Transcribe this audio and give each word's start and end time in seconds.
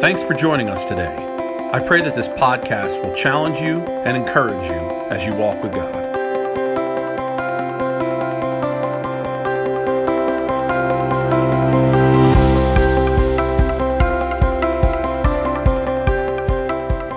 Thanks 0.00 0.22
for 0.22 0.34
joining 0.34 0.68
us 0.68 0.84
today. 0.84 1.16
I 1.72 1.80
pray 1.80 2.02
that 2.02 2.14
this 2.14 2.28
podcast 2.28 3.02
will 3.02 3.14
challenge 3.14 3.60
you 3.60 3.80
and 3.80 4.14
encourage 4.14 4.68
you 4.68 4.76
as 5.08 5.24
you 5.24 5.32
walk 5.32 5.62
with 5.62 5.72
God. 5.72 5.94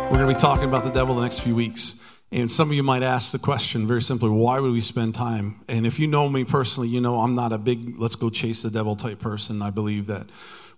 We're 0.05 0.17
going 0.17 0.29
to 0.29 0.33
be 0.33 0.39
talking 0.39 0.63
about 0.63 0.85
the 0.85 0.91
devil 0.91 1.15
the 1.15 1.21
next 1.21 1.41
few 1.41 1.55
weeks. 1.55 1.95
And 2.31 2.49
some 2.49 2.69
of 2.69 2.75
you 2.75 2.83
might 2.83 3.03
ask 3.03 3.33
the 3.33 3.39
question 3.39 3.87
very 3.87 4.01
simply 4.01 4.29
why 4.29 4.61
would 4.61 4.71
we 4.71 4.81
spend 4.81 5.15
time? 5.15 5.59
And 5.67 5.85
if 5.85 5.99
you 5.99 6.07
know 6.07 6.29
me 6.29 6.45
personally, 6.45 6.87
you 6.87 7.01
know 7.01 7.19
I'm 7.19 7.35
not 7.35 7.51
a 7.51 7.57
big 7.57 7.99
let's 7.99 8.15
go 8.15 8.29
chase 8.29 8.61
the 8.61 8.69
devil 8.69 8.95
type 8.95 9.19
person. 9.19 9.61
I 9.61 9.69
believe 9.69 10.07
that 10.07 10.27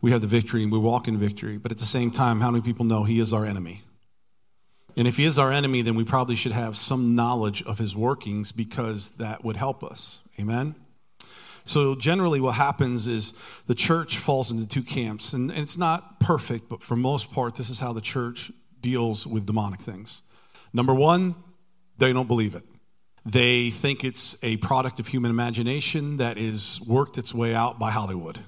we 0.01 0.11
have 0.11 0.21
the 0.21 0.27
victory 0.27 0.63
and 0.63 0.71
we 0.71 0.79
walk 0.79 1.07
in 1.07 1.17
victory. 1.17 1.57
But 1.57 1.71
at 1.71 1.77
the 1.77 1.85
same 1.85 2.11
time, 2.11 2.41
how 2.41 2.51
many 2.51 2.63
people 2.63 2.85
know 2.85 3.03
he 3.03 3.19
is 3.19 3.33
our 3.33 3.45
enemy? 3.45 3.83
And 4.97 5.07
if 5.07 5.17
he 5.17 5.25
is 5.25 5.39
our 5.39 5.51
enemy, 5.51 5.83
then 5.83 5.95
we 5.95 6.03
probably 6.03 6.35
should 6.35 6.51
have 6.51 6.75
some 6.75 7.15
knowledge 7.15 7.63
of 7.63 7.77
his 7.77 7.95
workings 7.95 8.51
because 8.51 9.11
that 9.11 9.43
would 9.43 9.55
help 9.55 9.83
us. 9.83 10.21
Amen? 10.39 10.75
So, 11.63 11.95
generally, 11.95 12.41
what 12.41 12.55
happens 12.55 13.07
is 13.07 13.33
the 13.67 13.75
church 13.75 14.17
falls 14.17 14.51
into 14.51 14.65
two 14.65 14.81
camps. 14.81 15.33
And, 15.33 15.51
it's 15.51 15.77
not 15.77 16.19
perfect, 16.19 16.67
but 16.67 16.83
for 16.83 16.95
most 16.95 17.31
part, 17.31 17.55
this 17.55 17.69
is 17.69 17.79
how 17.79 17.93
the 17.93 18.01
church 18.01 18.51
deals 18.81 19.27
with 19.27 19.45
demonic 19.45 19.79
things. 19.79 20.23
Number 20.73 20.93
one, 20.93 21.35
they 21.97 22.11
don't 22.11 22.27
believe 22.27 22.55
it. 22.55 22.63
They 23.25 23.69
think 23.69 24.03
it's 24.03 24.35
a 24.41 24.57
product 24.57 24.99
of 24.99 25.07
human 25.07 25.29
imagination 25.29 26.17
that 26.17 26.39
is 26.39 26.81
worked 26.87 27.19
its 27.19 27.33
way 27.33 27.53
out 27.53 27.77
by 27.77 27.91
Hollywood. 27.91 28.39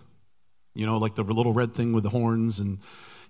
You 0.74 0.86
know, 0.86 0.98
like 0.98 1.16
the 1.16 1.24
little 1.24 1.54
red 1.54 1.74
thing 1.74 1.94
with 1.94 2.04
the 2.04 2.10
horns, 2.10 2.60
and 2.60 2.80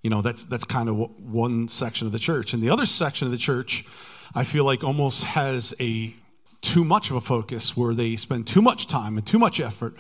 you 0.02 0.10
know 0.10 0.22
that's 0.22 0.46
that's 0.46 0.66
kind 0.66 0.90
of 0.90 0.98
one 1.20 1.68
section 1.68 2.08
of 2.08 2.14
the 2.14 2.20
church. 2.20 2.54
And 2.54 2.64
the 2.64 2.70
other 2.70 2.86
section 2.86 3.26
of 3.28 3.32
the 3.32 3.38
church, 3.38 3.86
I 4.34 4.44
feel 4.44 4.64
like 4.64 4.84
almost 4.84 5.24
has 5.24 5.74
a 5.80 6.14
too 6.62 6.86
much 6.86 7.10
of 7.10 7.18
a 7.18 7.22
focus 7.22 7.76
where 7.76 7.94
they 7.94 8.16
spend 8.16 8.48
too 8.48 8.62
much 8.62 8.88
time 8.88 9.18
and 9.18 9.28
too 9.28 9.40
much 9.40 9.60
effort, 9.60 9.96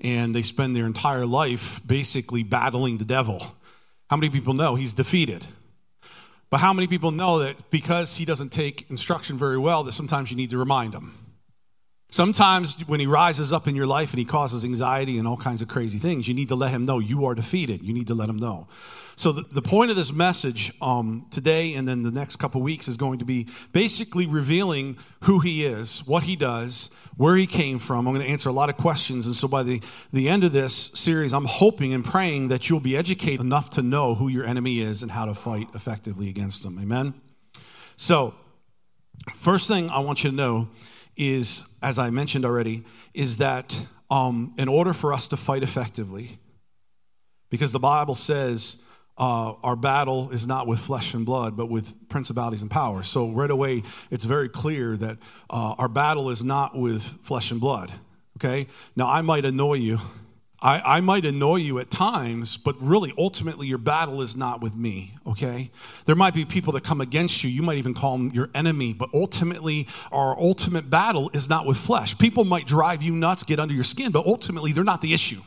and 0.00 0.34
they 0.34 0.42
spend 0.42 0.74
their 0.74 0.86
entire 0.86 1.24
life 1.24 1.80
basically 1.86 2.42
battling 2.42 2.98
the 2.98 3.04
devil. 3.04 3.46
How 4.10 4.16
many 4.16 4.30
people 4.30 4.54
know 4.54 4.74
he's 4.74 4.92
defeated? 4.92 5.46
But 6.50 6.58
how 6.58 6.72
many 6.72 6.86
people 6.86 7.10
know 7.10 7.40
that 7.40 7.70
because 7.70 8.16
he 8.16 8.24
doesn't 8.24 8.50
take 8.50 8.90
instruction 8.90 9.36
very 9.36 9.58
well, 9.58 9.84
that 9.84 9.92
sometimes 9.92 10.30
you 10.30 10.36
need 10.36 10.50
to 10.50 10.58
remind 10.58 10.94
him? 10.94 11.27
Sometimes 12.10 12.80
when 12.88 13.00
he 13.00 13.06
rises 13.06 13.52
up 13.52 13.68
in 13.68 13.76
your 13.76 13.86
life 13.86 14.10
and 14.12 14.18
he 14.18 14.24
causes 14.24 14.64
anxiety 14.64 15.18
and 15.18 15.28
all 15.28 15.36
kinds 15.36 15.60
of 15.60 15.68
crazy 15.68 15.98
things, 15.98 16.26
you 16.26 16.32
need 16.32 16.48
to 16.48 16.54
let 16.54 16.70
him 16.70 16.84
know 16.84 16.98
you 16.98 17.26
are 17.26 17.34
defeated. 17.34 17.82
You 17.82 17.92
need 17.92 18.06
to 18.06 18.14
let 18.14 18.30
him 18.30 18.36
know. 18.36 18.66
So, 19.14 19.32
the, 19.32 19.42
the 19.42 19.60
point 19.60 19.90
of 19.90 19.96
this 19.96 20.12
message 20.12 20.72
um, 20.80 21.26
today 21.30 21.74
and 21.74 21.86
then 21.86 22.04
the 22.04 22.10
next 22.10 22.36
couple 22.36 22.62
weeks 22.62 22.88
is 22.88 22.96
going 22.96 23.18
to 23.18 23.26
be 23.26 23.48
basically 23.72 24.26
revealing 24.26 24.96
who 25.24 25.40
he 25.40 25.64
is, 25.64 26.06
what 26.06 26.22
he 26.22 26.36
does, 26.36 26.90
where 27.16 27.34
he 27.36 27.46
came 27.46 27.78
from. 27.78 28.06
I'm 28.06 28.14
going 28.14 28.24
to 28.24 28.32
answer 28.32 28.48
a 28.48 28.52
lot 28.52 28.70
of 28.70 28.76
questions. 28.76 29.26
And 29.26 29.34
so, 29.34 29.48
by 29.48 29.62
the, 29.64 29.82
the 30.12 30.28
end 30.28 30.44
of 30.44 30.52
this 30.52 30.92
series, 30.94 31.34
I'm 31.34 31.46
hoping 31.46 31.92
and 31.92 32.04
praying 32.04 32.48
that 32.48 32.70
you'll 32.70 32.80
be 32.80 32.96
educated 32.96 33.40
enough 33.40 33.70
to 33.70 33.82
know 33.82 34.14
who 34.14 34.28
your 34.28 34.46
enemy 34.46 34.80
is 34.80 35.02
and 35.02 35.10
how 35.10 35.24
to 35.24 35.34
fight 35.34 35.68
effectively 35.74 36.28
against 36.28 36.62
them. 36.62 36.78
Amen? 36.80 37.12
So, 37.96 38.34
first 39.34 39.68
thing 39.68 39.90
I 39.90 39.98
want 39.98 40.22
you 40.22 40.30
to 40.30 40.36
know 40.36 40.68
is, 41.18 41.64
as 41.82 41.98
I 41.98 42.10
mentioned 42.10 42.44
already, 42.44 42.84
is 43.12 43.38
that 43.38 43.78
um, 44.10 44.54
in 44.56 44.68
order 44.68 44.92
for 44.92 45.12
us 45.12 45.28
to 45.28 45.36
fight 45.36 45.62
effectively, 45.62 46.38
because 47.50 47.72
the 47.72 47.80
Bible 47.80 48.14
says 48.14 48.76
uh, 49.18 49.54
our 49.62 49.76
battle 49.76 50.30
is 50.30 50.46
not 50.46 50.66
with 50.66 50.78
flesh 50.78 51.12
and 51.12 51.26
blood, 51.26 51.56
but 51.56 51.66
with 51.66 52.08
principalities 52.08 52.62
and 52.62 52.70
powers. 52.70 53.08
So, 53.08 53.30
right 53.30 53.50
away, 53.50 53.82
it's 54.10 54.24
very 54.24 54.48
clear 54.48 54.96
that 54.96 55.18
uh, 55.50 55.74
our 55.76 55.88
battle 55.88 56.30
is 56.30 56.44
not 56.44 56.78
with 56.78 57.02
flesh 57.02 57.50
and 57.50 57.60
blood. 57.60 57.92
Okay? 58.36 58.68
Now, 58.94 59.08
I 59.08 59.22
might 59.22 59.44
annoy 59.44 59.74
you. 59.74 59.98
I, 60.60 60.96
I 60.96 61.00
might 61.00 61.24
annoy 61.24 61.56
you 61.56 61.78
at 61.78 61.88
times, 61.88 62.56
but 62.56 62.74
really, 62.80 63.12
ultimately, 63.16 63.68
your 63.68 63.78
battle 63.78 64.20
is 64.20 64.36
not 64.36 64.60
with 64.60 64.74
me, 64.74 65.14
okay? 65.24 65.70
There 66.06 66.16
might 66.16 66.34
be 66.34 66.44
people 66.44 66.72
that 66.72 66.82
come 66.82 67.00
against 67.00 67.44
you. 67.44 67.50
You 67.50 67.62
might 67.62 67.78
even 67.78 67.94
call 67.94 68.18
them 68.18 68.30
your 68.30 68.50
enemy, 68.54 68.92
but 68.92 69.10
ultimately, 69.14 69.86
our 70.10 70.36
ultimate 70.36 70.90
battle 70.90 71.30
is 71.32 71.48
not 71.48 71.64
with 71.64 71.76
flesh. 71.76 72.18
People 72.18 72.44
might 72.44 72.66
drive 72.66 73.02
you 73.02 73.12
nuts, 73.12 73.44
get 73.44 73.60
under 73.60 73.72
your 73.72 73.84
skin, 73.84 74.10
but 74.10 74.26
ultimately, 74.26 74.72
they're 74.72 74.82
not 74.82 75.00
the 75.00 75.14
issue. 75.14 75.40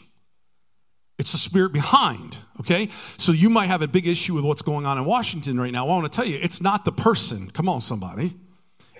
It's 1.19 1.33
the 1.33 1.37
spirit 1.37 1.73
behind, 1.73 2.37
okay? 2.61 2.87
So 3.17 3.33
you 3.33 3.49
might 3.49 3.67
have 3.67 3.81
a 3.81 3.87
big 3.87 4.07
issue 4.07 4.33
with 4.33 4.45
what's 4.45 4.61
going 4.61 4.85
on 4.85 4.97
in 4.97 5.03
Washington 5.03 5.59
right 5.59 5.73
now. 5.73 5.85
I 5.85 5.89
want 5.89 6.05
to 6.05 6.15
tell 6.15 6.25
you, 6.25 6.39
it's 6.41 6.61
not 6.61 6.85
the 6.85 6.91
person. 6.93 7.51
Come 7.51 7.67
on, 7.67 7.81
somebody. 7.81 8.33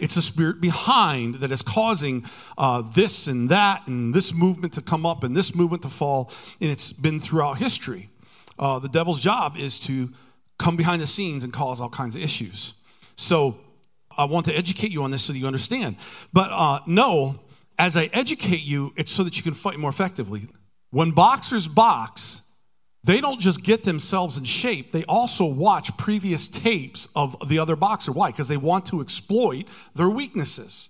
It's 0.01 0.15
the 0.15 0.21
spirit 0.21 0.59
behind 0.59 1.35
that 1.35 1.51
is 1.51 1.61
causing 1.61 2.25
uh, 2.57 2.81
this 2.81 3.27
and 3.27 3.49
that 3.49 3.87
and 3.87 4.13
this 4.13 4.33
movement 4.33 4.73
to 4.73 4.81
come 4.81 5.05
up 5.05 5.23
and 5.23 5.35
this 5.35 5.53
movement 5.53 5.83
to 5.83 5.89
fall. 5.89 6.31
And 6.59 6.71
it's 6.71 6.91
been 6.91 7.19
throughout 7.19 7.59
history. 7.59 8.09
Uh, 8.57 8.79
the 8.79 8.89
devil's 8.89 9.19
job 9.21 9.57
is 9.57 9.79
to 9.81 10.11
come 10.57 10.75
behind 10.75 11.03
the 11.03 11.07
scenes 11.07 11.43
and 11.43 11.53
cause 11.53 11.79
all 11.79 11.89
kinds 11.89 12.15
of 12.15 12.23
issues. 12.23 12.73
So 13.15 13.57
I 14.17 14.25
want 14.25 14.47
to 14.47 14.57
educate 14.57 14.91
you 14.91 15.03
on 15.03 15.11
this 15.11 15.23
so 15.23 15.33
that 15.33 15.39
you 15.39 15.45
understand. 15.45 15.97
But 16.33 16.49
uh, 16.51 16.79
no, 16.87 17.39
as 17.77 17.95
I 17.95 18.09
educate 18.11 18.63
you, 18.63 18.93
it's 18.97 19.11
so 19.11 19.23
that 19.23 19.37
you 19.37 19.43
can 19.43 19.53
fight 19.53 19.77
more 19.77 19.89
effectively. 19.91 20.47
When 20.89 21.11
boxers 21.11 21.67
box, 21.67 22.40
they 23.03 23.19
don't 23.19 23.39
just 23.39 23.63
get 23.63 23.83
themselves 23.83 24.37
in 24.37 24.43
shape, 24.43 24.91
they 24.91 25.03
also 25.05 25.45
watch 25.45 25.95
previous 25.97 26.47
tapes 26.47 27.09
of 27.15 27.35
the 27.49 27.59
other 27.59 27.75
boxer. 27.75 28.11
Why? 28.11 28.29
Because 28.31 28.47
they 28.47 28.57
want 28.57 28.85
to 28.87 29.01
exploit 29.01 29.65
their 29.95 30.09
weaknesses. 30.09 30.89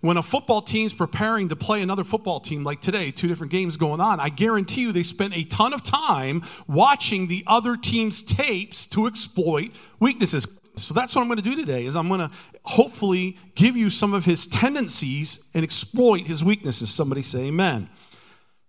When 0.00 0.16
a 0.16 0.22
football 0.22 0.62
team's 0.62 0.94
preparing 0.94 1.48
to 1.50 1.56
play 1.56 1.82
another 1.82 2.04
football 2.04 2.40
team, 2.40 2.64
like 2.64 2.80
today, 2.80 3.10
two 3.10 3.28
different 3.28 3.52
games 3.52 3.76
going 3.76 4.00
on, 4.00 4.20
I 4.20 4.30
guarantee 4.30 4.82
you 4.82 4.92
they 4.92 5.02
spent 5.02 5.36
a 5.36 5.44
ton 5.44 5.74
of 5.74 5.82
time 5.82 6.42
watching 6.66 7.28
the 7.28 7.44
other 7.46 7.76
team's 7.76 8.22
tapes 8.22 8.86
to 8.88 9.06
exploit 9.06 9.72
weaknesses. 9.98 10.46
So 10.76 10.94
that's 10.94 11.14
what 11.14 11.22
I'm 11.22 11.28
going 11.28 11.38
to 11.38 11.44
do 11.44 11.56
today 11.56 11.84
is 11.84 11.96
I'm 11.96 12.08
going 12.08 12.20
to 12.20 12.30
hopefully 12.62 13.36
give 13.54 13.76
you 13.76 13.90
some 13.90 14.14
of 14.14 14.24
his 14.24 14.46
tendencies 14.46 15.44
and 15.52 15.62
exploit 15.62 16.26
his 16.26 16.42
weaknesses. 16.42 16.90
Somebody 16.90 17.22
say 17.22 17.46
amen. 17.46 17.88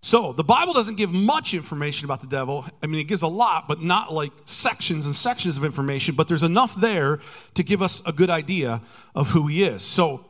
So, 0.04 0.32
the 0.32 0.42
Bible 0.42 0.72
doesn't 0.72 0.96
give 0.96 1.12
much 1.12 1.54
information 1.54 2.06
about 2.06 2.20
the 2.20 2.26
devil. 2.26 2.66
I 2.82 2.88
mean, 2.88 3.00
it 3.00 3.04
gives 3.04 3.22
a 3.22 3.28
lot, 3.28 3.68
but 3.68 3.82
not 3.82 4.12
like 4.12 4.32
sections 4.44 5.06
and 5.06 5.14
sections 5.14 5.56
of 5.56 5.64
information, 5.64 6.16
but 6.16 6.26
there's 6.26 6.42
enough 6.42 6.74
there 6.74 7.20
to 7.54 7.62
give 7.62 7.82
us 7.82 8.02
a 8.04 8.12
good 8.12 8.28
idea 8.28 8.82
of 9.14 9.30
who 9.30 9.46
he 9.46 9.62
is. 9.62 9.84
So, 9.84 10.26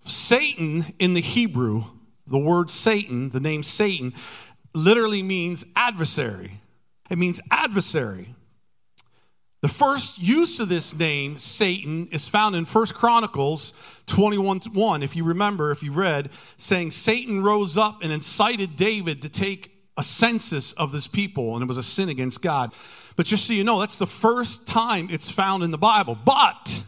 Satan 0.00 0.92
in 0.98 1.14
the 1.14 1.20
Hebrew, 1.20 1.84
the 2.26 2.38
word 2.38 2.68
Satan, 2.68 3.30
the 3.30 3.38
name 3.38 3.62
Satan, 3.62 4.12
literally 4.74 5.22
means 5.22 5.64
adversary. 5.76 6.60
It 7.08 7.16
means 7.16 7.40
adversary. 7.52 8.34
The 9.62 9.68
first 9.68 10.20
use 10.20 10.60
of 10.60 10.68
this 10.68 10.94
name, 10.94 11.38
Satan, 11.38 12.08
is 12.12 12.28
found 12.28 12.54
in 12.54 12.64
1 12.66 12.86
Chronicles 12.88 13.72
21 14.06 14.60
1. 14.72 15.02
If 15.02 15.16
you 15.16 15.24
remember, 15.24 15.70
if 15.70 15.82
you 15.82 15.92
read, 15.92 16.30
saying 16.58 16.90
Satan 16.90 17.42
rose 17.42 17.76
up 17.76 18.02
and 18.02 18.12
incited 18.12 18.76
David 18.76 19.22
to 19.22 19.28
take 19.28 19.72
a 19.96 20.02
census 20.02 20.72
of 20.74 20.92
this 20.92 21.08
people, 21.08 21.54
and 21.54 21.62
it 21.62 21.66
was 21.66 21.78
a 21.78 21.82
sin 21.82 22.10
against 22.10 22.42
God. 22.42 22.74
But 23.16 23.24
just 23.24 23.46
so 23.46 23.54
you 23.54 23.64
know, 23.64 23.80
that's 23.80 23.96
the 23.96 24.06
first 24.06 24.66
time 24.66 25.08
it's 25.10 25.30
found 25.30 25.62
in 25.62 25.70
the 25.70 25.78
Bible. 25.78 26.18
But, 26.22 26.82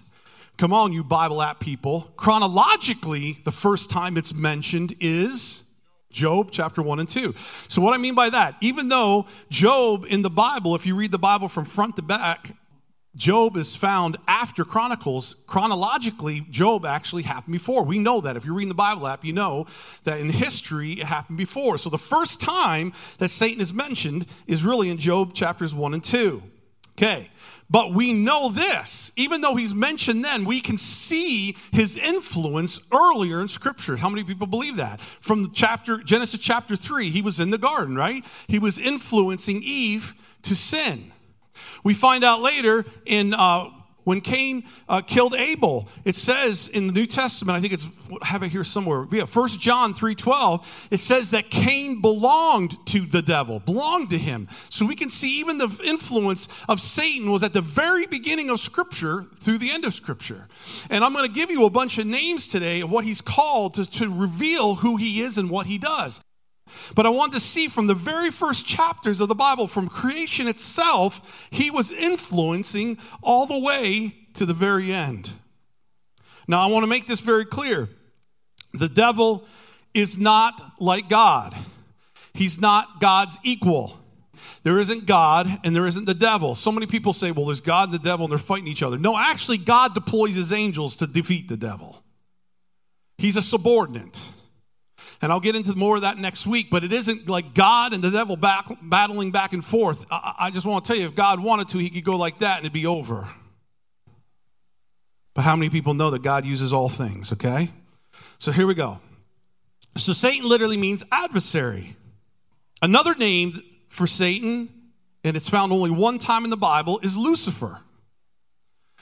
come 0.59 0.75
on, 0.75 0.93
you 0.93 1.03
Bible 1.03 1.41
app 1.41 1.61
people, 1.61 2.13
chronologically, 2.17 3.41
the 3.45 3.53
first 3.53 3.89
time 3.89 4.19
it's 4.19 4.35
mentioned 4.35 4.95
is. 5.01 5.63
Job 6.11 6.51
chapter 6.51 6.83
1 6.83 7.01
and 7.01 7.09
2. 7.09 7.35
So, 7.69 7.83
what 7.83 7.95
I 7.95 7.99
mean 7.99 8.15
by 8.15 8.31
that, 8.31 8.57
even 8.61 8.89
though 8.89 9.27
Job 9.51 10.07
in 10.09 10.23
the 10.23 10.31
Bible, 10.31 10.75
if 10.75 10.87
you 10.87 10.95
read 10.95 11.13
the 11.13 11.19
Bible 11.19 11.49
from 11.49 11.65
front 11.65 11.97
to 11.97 12.03
back, 12.03 12.55
Job 13.17 13.57
is 13.57 13.75
found 13.75 14.17
after 14.29 14.65
Chronicles. 14.65 15.35
Chronologically, 15.47 16.47
Job 16.51 16.87
actually 16.87 17.25
happened 17.25 17.53
before. 17.53 17.83
We 17.83 17.99
know 17.99 18.21
that. 18.21 18.37
If 18.37 18.45
you're 18.45 18.55
reading 18.55 18.69
the 18.69 18.75
Bible 18.75 19.07
app, 19.09 19.25
you 19.25 19.33
know 19.33 19.67
that 20.05 20.21
in 20.21 20.31
history 20.31 20.93
it 20.93 21.07
happened 21.07 21.37
before. 21.37 21.79
So 21.79 21.91
the 21.91 21.99
first 21.99 22.41
time 22.41 22.93
that 23.19 23.29
Satan 23.31 23.61
is 23.61 23.75
mentioned 23.75 24.27
is 24.47 24.65
really 24.65 24.89
in 24.89 24.99
Job 24.99 25.35
chapters 25.35 25.75
1 25.75 25.95
and 25.95 26.05
2. 26.05 26.43
Okay. 26.93 27.29
But 27.71 27.93
we 27.93 28.15
know 28.15 28.49
this, 28.49 29.13
even 29.17 29.43
though 29.43 29.55
he's 29.55 29.75
mentioned 29.75 30.25
then, 30.25 30.47
we 30.47 30.61
can 30.61 30.79
see 30.79 31.55
his 31.71 31.99
influence 31.99 32.81
earlier 32.93 33.43
in 33.43 33.49
scripture. 33.49 33.97
How 33.97 34.09
many 34.09 34.25
people 34.25 34.47
believe 34.47 34.77
that? 34.77 35.01
From 35.01 35.53
chapter 35.53 35.99
Genesis 35.99 36.41
chapter 36.41 36.77
3, 36.77 37.11
he 37.11 37.21
was 37.21 37.41
in 37.41 37.51
the 37.51 37.59
garden, 37.59 37.95
right? 37.95 38.25
He 38.47 38.59
was 38.59 38.79
influencing 38.79 39.63
Eve 39.63 40.15
to 40.43 40.57
sin. 40.57 41.13
We 41.85 41.93
find 41.93 42.25
out 42.25 42.41
later 42.41 42.87
in 43.05 43.35
uh, 43.35 43.69
When 44.09 44.23
Cain 44.23 44.65
uh, 44.89 45.03
killed 45.03 45.35
Abel, 45.35 45.87
it 46.07 46.17
says 46.17 46.69
in 46.69 46.87
the 46.87 46.95
New 46.95 47.05
Testament, 47.05 47.59
I 47.59 47.61
think 47.61 47.75
it's 47.75 47.87
have 48.23 48.43
it 48.43 48.49
here 48.49 48.65
somewhere. 48.65 49.07
Yeah, 49.13 49.27
1 49.27 49.49
John 49.61 49.93
3:12, 49.93 50.65
it 50.91 50.97
says 50.97 51.33
that 51.33 51.51
Cain 51.51 52.01
belonged 52.01 52.79
to 52.87 53.01
the 53.01 53.21
devil, 53.21 53.61
belonged 53.61 54.09
to 54.09 54.17
him. 54.17 54.49
So 54.71 54.87
we 54.87 54.97
can 54.97 55.11
see 55.11 55.41
even 55.41 55.59
the 55.59 55.69
influence 55.85 56.49
of 56.71 56.81
Satan 56.81 57.31
was 57.31 57.43
at 57.43 57.53
the 57.53 57.61
very 57.61 58.07
beginning 58.07 58.49
of 58.49 58.61
Scripture 58.61 59.25
through 59.41 59.59
the 59.59 59.71
end 59.71 59.85
of 59.85 59.93
Scripture. 59.93 60.49
And 60.89 61.05
I'm 61.05 61.13
going 61.13 61.29
to 61.29 61.35
give 61.35 61.51
you 61.51 61.67
a 61.67 61.71
bunch 61.71 61.99
of 61.99 62.07
names 62.07 62.47
today 62.47 62.81
of 62.81 62.91
what 62.91 63.05
he's 63.05 63.21
called 63.21 63.75
to, 63.75 63.85
to 63.91 64.09
reveal 64.11 64.77
who 64.77 64.97
he 64.97 65.21
is 65.21 65.37
and 65.37 65.51
what 65.51 65.67
he 65.67 65.77
does. 65.77 66.23
But 66.95 67.07
I 67.07 67.11
want 67.11 67.33
to 67.33 67.41
see 67.41 67.69
from 67.69 67.87
the 67.87 67.95
very 67.95 68.31
first 68.31 68.67
chapters 68.67 69.21
of 69.21 69.29
the 69.29 69.35
Bible, 69.35 69.67
from 69.67 69.89
creation 69.89 70.49
itself, 70.49 71.49
he 71.51 71.71
was 71.71 71.91
influencing 71.91 72.99
all 73.23 73.47
the 73.47 73.59
way 73.59 74.15
to 74.35 74.47
the 74.47 74.55
very 74.55 74.93
end. 74.93 75.33
Now, 76.47 76.61
I 76.61 76.67
want 76.67 76.83
to 76.83 76.89
make 76.89 77.07
this 77.07 77.21
very 77.21 77.45
clear. 77.45 77.89
The 78.73 78.89
devil 78.89 79.45
is 79.95 80.19
not 80.19 80.63
like 80.79 81.09
God, 81.09 81.55
he's 82.35 82.61
not 82.61 83.01
God's 83.01 83.39
equal. 83.43 83.99
There 84.63 84.79
isn't 84.79 85.07
God 85.07 85.61
and 85.65 85.75
there 85.75 85.87
isn't 85.87 86.05
the 86.05 86.15
devil. 86.15 86.55
So 86.55 86.71
many 86.71 86.87
people 86.87 87.13
say, 87.13 87.31
well, 87.31 87.47
there's 87.47 87.61
God 87.61 87.91
and 87.91 87.95
the 87.95 88.05
devil 88.05 88.27
and 88.27 88.31
they're 88.31 88.39
fighting 88.39 88.69
each 88.69 88.83
other. 88.83 88.99
No, 88.99 89.17
actually, 89.17 89.59
God 89.59 89.95
deploys 89.95 90.35
his 90.35 90.53
angels 90.53 90.97
to 90.97 91.07
defeat 91.07 91.49
the 91.49 91.57
devil. 91.57 92.03
He's 93.17 93.37
a 93.37 93.43
subordinate. 93.43 94.21
And 95.21 95.33
I'll 95.33 95.41
get 95.41 95.57
into 95.57 95.75
more 95.75 95.97
of 95.97 96.03
that 96.03 96.17
next 96.19 96.47
week, 96.47 96.69
but 96.71 96.85
it 96.85 96.93
isn't 96.93 97.29
like 97.29 97.53
God 97.53 97.93
and 97.93 98.03
the 98.05 98.11
devil 98.11 98.37
back, 98.37 98.67
battling 98.83 99.33
back 99.33 99.53
and 99.53 99.65
forth. 99.65 100.05
I, 100.11 100.35
I 100.39 100.51
just 100.51 100.65
want 100.65 100.85
to 100.85 100.89
tell 100.89 101.01
you, 101.01 101.09
if 101.09 101.15
God 101.15 101.41
wanted 101.41 101.69
to, 101.71 101.79
he 101.79 101.91
could 101.91 102.05
go 102.05 102.17
like 102.17 102.39
that 102.39 102.59
and 102.59 102.65
it'd 102.65 102.73
be 102.73 102.87
over. 102.87 103.29
But 105.35 105.43
how 105.43 105.57
many 105.57 105.71
people 105.71 105.95
know 105.95 106.11
that 106.11 106.23
God 106.23 106.45
uses 106.45 106.73
all 106.73 106.89
things, 106.89 107.33
okay? 107.33 107.71
So 108.39 108.53
here 108.53 108.67
we 108.67 108.75
go. 108.75 109.01
So 109.97 110.13
Satan 110.13 110.49
literally 110.49 110.77
means 110.77 111.03
adversary. 111.11 111.97
Another 112.81 113.15
name 113.17 113.61
for 113.89 114.07
Satan, 114.07 114.69
and 115.25 115.37
it's 115.37 115.49
found 115.49 115.73
only 115.73 115.91
one 115.91 116.19
time 116.19 116.45
in 116.45 116.51
the 116.51 116.57
Bible, 116.57 117.01
is 117.03 117.17
Lucifer. 117.17 117.81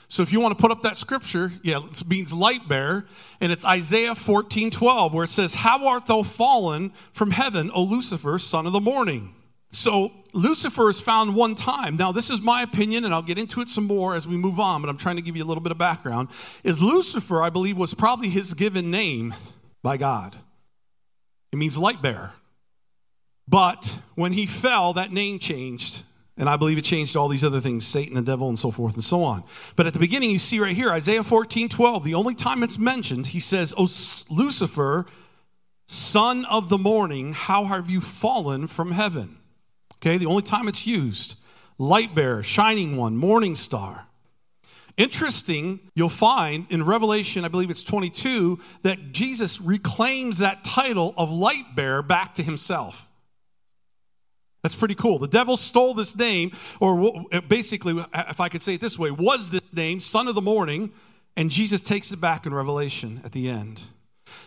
So 0.09 0.23
if 0.23 0.31
you 0.31 0.39
want 0.39 0.57
to 0.57 0.61
put 0.61 0.71
up 0.71 0.83
that 0.83 0.95
scripture, 0.95 1.51
yeah, 1.63 1.79
it 1.83 2.07
means 2.07 2.31
light 2.31 2.67
bearer, 2.67 3.05
and 3.41 3.51
it's 3.51 3.65
Isaiah 3.65 4.15
14, 4.15 4.71
12, 4.71 5.13
where 5.13 5.25
it 5.25 5.29
says, 5.29 5.53
How 5.53 5.85
art 5.87 6.05
thou 6.05 6.23
fallen 6.23 6.93
from 7.11 7.31
heaven, 7.31 7.69
O 7.73 7.83
Lucifer, 7.83 8.39
son 8.39 8.65
of 8.65 8.71
the 8.71 8.79
morning? 8.79 9.33
So 9.71 10.13
Lucifer 10.31 10.89
is 10.89 11.01
found 11.01 11.35
one 11.35 11.55
time. 11.55 11.97
Now, 11.97 12.13
this 12.13 12.29
is 12.29 12.41
my 12.41 12.61
opinion, 12.61 13.03
and 13.03 13.13
I'll 13.13 13.21
get 13.21 13.37
into 13.37 13.59
it 13.59 13.67
some 13.67 13.83
more 13.83 14.15
as 14.15 14.25
we 14.25 14.37
move 14.37 14.61
on, 14.61 14.81
but 14.81 14.87
I'm 14.87 14.97
trying 14.97 15.17
to 15.17 15.21
give 15.21 15.35
you 15.35 15.43
a 15.43 15.45
little 15.45 15.61
bit 15.61 15.73
of 15.73 15.77
background. 15.77 16.29
Is 16.63 16.81
Lucifer, 16.81 17.43
I 17.43 17.49
believe, 17.49 17.77
was 17.77 17.93
probably 17.93 18.29
his 18.29 18.53
given 18.53 18.89
name 18.89 19.35
by 19.83 19.97
God. 19.97 20.37
It 21.51 21.57
means 21.57 21.77
light 21.77 22.01
bearer. 22.01 22.31
But 23.45 23.93
when 24.15 24.31
he 24.31 24.45
fell, 24.45 24.93
that 24.93 25.11
name 25.11 25.39
changed 25.39 26.03
and 26.37 26.47
I 26.47 26.55
believe 26.55 26.77
it 26.77 26.83
changed 26.83 27.15
all 27.15 27.27
these 27.27 27.43
other 27.43 27.59
things 27.59 27.85
Satan, 27.85 28.15
the 28.15 28.21
devil, 28.21 28.47
and 28.47 28.57
so 28.57 28.71
forth 28.71 28.93
and 28.93 29.03
so 29.03 29.23
on. 29.23 29.43
But 29.75 29.87
at 29.87 29.93
the 29.93 29.99
beginning, 29.99 30.31
you 30.31 30.39
see 30.39 30.59
right 30.59 30.75
here, 30.75 30.89
Isaiah 30.91 31.23
14 31.23 31.69
12, 31.69 32.03
the 32.03 32.13
only 32.13 32.35
time 32.35 32.63
it's 32.63 32.77
mentioned, 32.77 33.27
he 33.27 33.39
says, 33.39 33.73
Oh, 33.77 33.87
Lucifer, 34.29 35.05
son 35.87 36.45
of 36.45 36.69
the 36.69 36.77
morning, 36.77 37.33
how 37.33 37.65
have 37.65 37.89
you 37.89 38.01
fallen 38.01 38.67
from 38.67 38.91
heaven? 38.91 39.37
Okay, 39.95 40.17
the 40.17 40.27
only 40.27 40.43
time 40.43 40.67
it's 40.67 40.85
used. 40.85 41.35
Light 41.79 42.13
bearer, 42.13 42.43
shining 42.43 42.97
one, 42.97 43.17
morning 43.17 43.55
star. 43.55 44.05
Interesting, 44.97 45.79
you'll 45.93 46.09
find 46.09 46.65
in 46.71 46.83
Revelation, 46.83 47.45
I 47.45 47.49
believe 47.49 47.69
it's 47.69 47.83
22, 47.83 48.59
that 48.81 49.11
Jesus 49.11 49.61
reclaims 49.61 50.39
that 50.39 50.63
title 50.63 51.13
of 51.17 51.31
light 51.31 51.75
bearer 51.75 52.01
back 52.01 52.33
to 52.35 52.43
himself. 52.43 53.06
That's 54.67 54.75
pretty 54.75 54.95
cool. 54.95 55.17
The 55.17 55.29
devil 55.29 55.55
stole 55.55 55.93
this 55.93 56.13
name, 56.13 56.51
or 56.81 57.23
uh, 57.31 57.39
basically, 57.39 57.97
uh, 57.97 58.23
if 58.27 58.41
I 58.41 58.49
could 58.49 58.61
say 58.61 58.73
it 58.73 58.81
this 58.81 58.99
way, 58.99 59.11
was 59.11 59.49
this 59.49 59.61
name, 59.71 60.01
Son 60.01 60.27
of 60.27 60.35
the 60.35 60.41
Morning, 60.41 60.91
and 61.37 61.49
Jesus 61.49 61.79
takes 61.79 62.11
it 62.11 62.19
back 62.19 62.45
in 62.45 62.53
Revelation 62.53 63.21
at 63.23 63.31
the 63.31 63.47
end. 63.47 63.85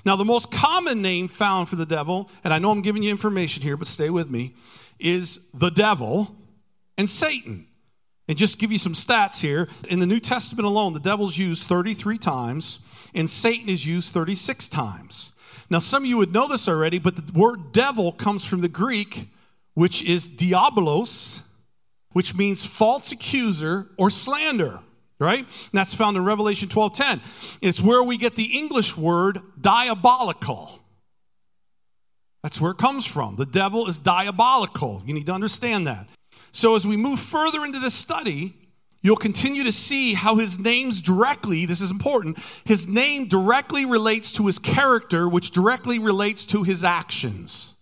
Now, 0.05 0.17
the 0.17 0.26
most 0.26 0.50
common 0.50 1.00
name 1.00 1.26
found 1.26 1.70
for 1.70 1.76
the 1.76 1.87
devil, 1.87 2.28
and 2.44 2.52
I 2.52 2.58
know 2.58 2.70
I'm 2.70 2.82
giving 2.82 3.02
you 3.02 3.08
information 3.08 3.62
here, 3.62 3.78
but 3.78 3.87
stay 3.87 4.11
with 4.11 4.28
me, 4.28 4.55
is 4.99 5.40
the 5.55 5.70
devil 5.70 6.37
and 6.99 7.08
Satan. 7.08 7.66
And 8.28 8.37
just 8.37 8.58
give 8.58 8.70
you 8.70 8.76
some 8.76 8.93
stats 8.93 9.40
here. 9.40 9.69
In 9.88 10.00
the 10.00 10.06
New 10.06 10.20
Testament 10.20 10.66
alone, 10.66 10.93
the 10.93 11.00
devil's 11.00 11.38
used 11.38 11.62
33 11.62 12.19
times, 12.19 12.81
and 13.14 13.31
Satan 13.31 13.70
is 13.70 13.87
used 13.87 14.12
36 14.12 14.69
times. 14.69 15.32
Now, 15.70 15.78
some 15.78 16.02
of 16.02 16.11
you 16.11 16.19
would 16.19 16.34
know 16.34 16.46
this 16.46 16.69
already, 16.69 16.99
but 16.99 17.16
the 17.16 17.32
word 17.32 17.73
devil 17.73 18.12
comes 18.12 18.44
from 18.44 18.61
the 18.61 18.69
Greek 18.69 19.31
which 19.81 20.03
is 20.03 20.29
diabolos, 20.29 21.41
which 22.12 22.35
means 22.35 22.67
false 22.67 23.12
accuser 23.12 23.91
or 23.97 24.11
slander, 24.11 24.79
right? 25.19 25.38
And 25.38 25.73
that's 25.73 25.94
found 25.94 26.19
in 26.19 26.23
Revelation 26.23 26.69
12:10. 26.69 27.23
It's 27.62 27.81
where 27.81 28.03
we 28.03 28.19
get 28.19 28.37
the 28.37 28.59
English 28.59 28.94
word 28.94 29.41
diabolical. 29.59 30.81
That's 32.43 32.61
where 32.61 32.73
it 32.73 32.77
comes 32.77 33.06
from. 33.06 33.37
The 33.37 33.47
devil 33.47 33.87
is 33.87 33.97
diabolical. 33.97 35.03
You 35.06 35.15
need 35.15 35.25
to 35.25 35.32
understand 35.32 35.87
that. 35.87 36.11
So 36.53 36.75
as 36.75 36.87
we 36.87 36.99
move 36.99 37.19
further 37.19 37.65
into 37.65 37.79
this 37.79 37.94
study, 37.94 38.53
you'll 39.00 39.17
continue 39.17 39.65
to 39.65 39.73
see 39.73 40.12
how 40.12 40.37
his 40.37 40.59
name's 40.59 41.00
directly, 41.00 41.65
this 41.65 41.81
is 41.81 41.91
important, 41.91 42.38
his 42.65 42.87
name 42.87 43.29
directly 43.29 43.87
relates 43.87 44.31
to 44.33 44.47
his 44.47 44.59
character, 44.59 45.26
which 45.26 45.53
directly 45.53 45.99
relates 45.99 46.44
to 46.44 46.65
his 46.65 46.85
actions. 46.85 47.76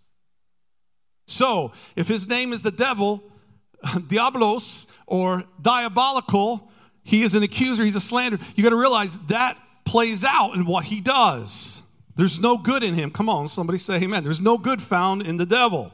So, 1.28 1.72
if 1.94 2.08
his 2.08 2.26
name 2.26 2.54
is 2.54 2.62
the 2.62 2.70
devil, 2.70 3.22
diablos, 4.08 4.86
or 5.06 5.44
diabolical, 5.60 6.70
he 7.04 7.22
is 7.22 7.34
an 7.34 7.42
accuser, 7.42 7.84
he's 7.84 7.96
a 7.96 8.00
slanderer. 8.00 8.40
You 8.56 8.62
got 8.64 8.70
to 8.70 8.76
realize 8.76 9.18
that 9.28 9.58
plays 9.84 10.24
out 10.24 10.54
in 10.54 10.64
what 10.64 10.84
he 10.84 11.02
does. 11.02 11.82
There's 12.16 12.40
no 12.40 12.56
good 12.56 12.82
in 12.82 12.94
him. 12.94 13.10
Come 13.10 13.28
on, 13.28 13.46
somebody 13.46 13.78
say 13.78 13.96
amen. 13.96 14.24
There's 14.24 14.40
no 14.40 14.56
good 14.56 14.80
found 14.80 15.22
in 15.22 15.36
the 15.36 15.46
devil. 15.46 15.92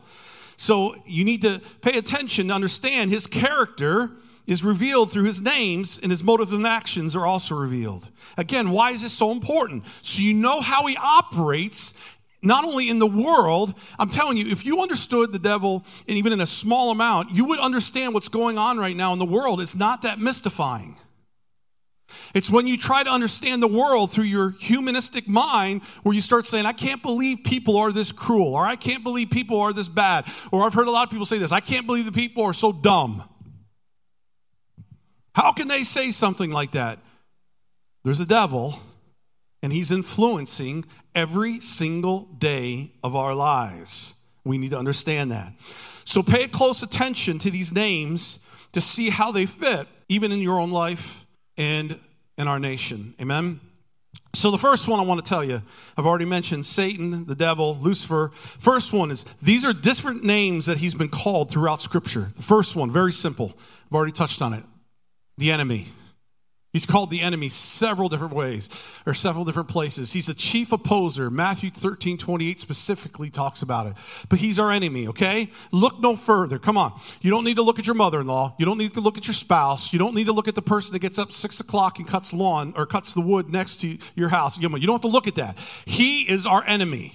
So, 0.56 1.02
you 1.04 1.24
need 1.24 1.42
to 1.42 1.60
pay 1.80 1.98
attention 1.98 2.48
to 2.48 2.54
understand 2.54 3.10
his 3.10 3.26
character 3.26 4.12
is 4.46 4.62
revealed 4.62 5.10
through 5.10 5.24
his 5.24 5.40
names 5.40 5.98
and 6.02 6.12
his 6.12 6.22
motives 6.22 6.52
and 6.52 6.66
actions 6.66 7.16
are 7.16 7.26
also 7.26 7.54
revealed. 7.54 8.08
Again, 8.36 8.70
why 8.70 8.90
is 8.90 9.02
this 9.02 9.12
so 9.12 9.30
important? 9.32 9.84
So 10.02 10.22
you 10.22 10.34
know 10.34 10.60
how 10.60 10.86
he 10.86 10.96
operates 10.96 11.94
not 12.44 12.64
only 12.64 12.88
in 12.88 12.98
the 12.98 13.06
world, 13.06 13.74
I'm 13.98 14.10
telling 14.10 14.36
you, 14.36 14.46
if 14.48 14.64
you 14.64 14.82
understood 14.82 15.32
the 15.32 15.38
devil, 15.38 15.84
and 16.06 16.16
even 16.18 16.32
in 16.32 16.40
a 16.40 16.46
small 16.46 16.90
amount, 16.90 17.30
you 17.30 17.44
would 17.46 17.58
understand 17.58 18.14
what's 18.14 18.28
going 18.28 18.58
on 18.58 18.78
right 18.78 18.96
now 18.96 19.12
in 19.12 19.18
the 19.18 19.24
world. 19.24 19.60
It's 19.60 19.74
not 19.74 20.02
that 20.02 20.18
mystifying. 20.18 20.96
It's 22.34 22.50
when 22.50 22.66
you 22.66 22.76
try 22.76 23.02
to 23.02 23.10
understand 23.10 23.62
the 23.62 23.68
world 23.68 24.12
through 24.12 24.24
your 24.24 24.50
humanistic 24.50 25.26
mind 25.26 25.82
where 26.02 26.14
you 26.14 26.20
start 26.20 26.46
saying, 26.46 26.66
I 26.66 26.72
can't 26.72 27.02
believe 27.02 27.38
people 27.44 27.76
are 27.76 27.90
this 27.90 28.12
cruel, 28.12 28.54
or 28.54 28.64
I 28.64 28.76
can't 28.76 29.02
believe 29.02 29.30
people 29.30 29.60
are 29.60 29.72
this 29.72 29.88
bad, 29.88 30.26
or 30.52 30.62
I've 30.62 30.74
heard 30.74 30.86
a 30.86 30.90
lot 30.90 31.04
of 31.04 31.10
people 31.10 31.26
say 31.26 31.38
this, 31.38 31.50
I 31.50 31.60
can't 31.60 31.86
believe 31.86 32.04
the 32.04 32.12
people 32.12 32.44
are 32.44 32.52
so 32.52 32.72
dumb. 32.72 33.24
How 35.34 35.52
can 35.52 35.66
they 35.66 35.82
say 35.82 36.10
something 36.10 36.50
like 36.50 36.72
that? 36.72 36.98
There's 38.04 38.20
a 38.20 38.26
devil 38.26 38.78
and 39.64 39.72
He's 39.72 39.90
influencing 39.90 40.84
every 41.14 41.58
single 41.58 42.28
day 42.38 42.92
of 43.02 43.16
our 43.16 43.34
lives. 43.34 44.14
We 44.44 44.58
need 44.58 44.72
to 44.72 44.78
understand 44.78 45.30
that. 45.32 45.54
So 46.04 46.22
pay 46.22 46.48
close 46.48 46.82
attention 46.82 47.38
to 47.38 47.50
these 47.50 47.72
names 47.72 48.40
to 48.72 48.82
see 48.82 49.08
how 49.08 49.32
they 49.32 49.46
fit, 49.46 49.88
even 50.10 50.32
in 50.32 50.40
your 50.40 50.60
own 50.60 50.70
life 50.70 51.24
and 51.56 51.98
in 52.36 52.46
our 52.46 52.58
nation. 52.58 53.14
Amen. 53.18 53.58
So, 54.34 54.50
the 54.50 54.58
first 54.58 54.86
one 54.86 55.00
I 55.00 55.04
want 55.04 55.24
to 55.24 55.28
tell 55.28 55.44
you, 55.44 55.62
I've 55.96 56.06
already 56.06 56.24
mentioned 56.24 56.66
Satan, 56.66 57.24
the 57.24 57.36
devil, 57.36 57.78
Lucifer. 57.80 58.32
First 58.34 58.92
one 58.92 59.10
is 59.10 59.24
these 59.40 59.64
are 59.64 59.72
different 59.72 60.24
names 60.24 60.66
that 60.66 60.76
he's 60.76 60.94
been 60.94 61.08
called 61.08 61.50
throughout 61.50 61.80
Scripture. 61.80 62.32
The 62.36 62.42
first 62.42 62.76
one, 62.76 62.90
very 62.90 63.12
simple. 63.12 63.56
I've 63.86 63.94
already 63.94 64.12
touched 64.12 64.42
on 64.42 64.52
it 64.52 64.64
the 65.38 65.52
enemy. 65.52 65.86
He's 66.74 66.86
called 66.86 67.10
the 67.10 67.20
enemy 67.20 67.48
several 67.48 68.08
different 68.08 68.34
ways 68.34 68.68
or 69.06 69.14
several 69.14 69.44
different 69.44 69.68
places. 69.68 70.12
He's 70.12 70.28
a 70.28 70.34
chief 70.34 70.72
opposer. 70.72 71.30
Matthew 71.30 71.70
13, 71.70 72.18
28 72.18 72.60
specifically 72.60 73.30
talks 73.30 73.62
about 73.62 73.86
it. 73.86 73.92
But 74.28 74.40
he's 74.40 74.58
our 74.58 74.72
enemy, 74.72 75.06
okay? 75.06 75.52
Look 75.70 76.00
no 76.00 76.16
further. 76.16 76.58
Come 76.58 76.76
on. 76.76 77.00
You 77.20 77.30
don't 77.30 77.44
need 77.44 77.56
to 77.56 77.62
look 77.62 77.78
at 77.78 77.86
your 77.86 77.94
mother 77.94 78.20
in 78.20 78.26
law. 78.26 78.56
You 78.58 78.66
don't 78.66 78.76
need 78.76 78.94
to 78.94 79.00
look 79.00 79.16
at 79.16 79.28
your 79.28 79.34
spouse. 79.34 79.92
You 79.92 80.00
don't 80.00 80.16
need 80.16 80.26
to 80.26 80.32
look 80.32 80.48
at 80.48 80.56
the 80.56 80.62
person 80.62 80.94
that 80.94 80.98
gets 80.98 81.16
up 81.16 81.30
six 81.30 81.60
o'clock 81.60 82.00
and 82.00 82.08
cuts 82.08 82.32
lawn 82.32 82.74
or 82.76 82.86
cuts 82.86 83.14
the 83.14 83.20
wood 83.20 83.48
next 83.48 83.76
to 83.82 83.96
your 84.16 84.28
house. 84.28 84.58
You 84.58 84.68
don't 84.68 84.82
have 84.82 85.00
to 85.02 85.06
look 85.06 85.28
at 85.28 85.36
that. 85.36 85.56
He 85.84 86.22
is 86.22 86.44
our 86.44 86.64
enemy. 86.66 87.12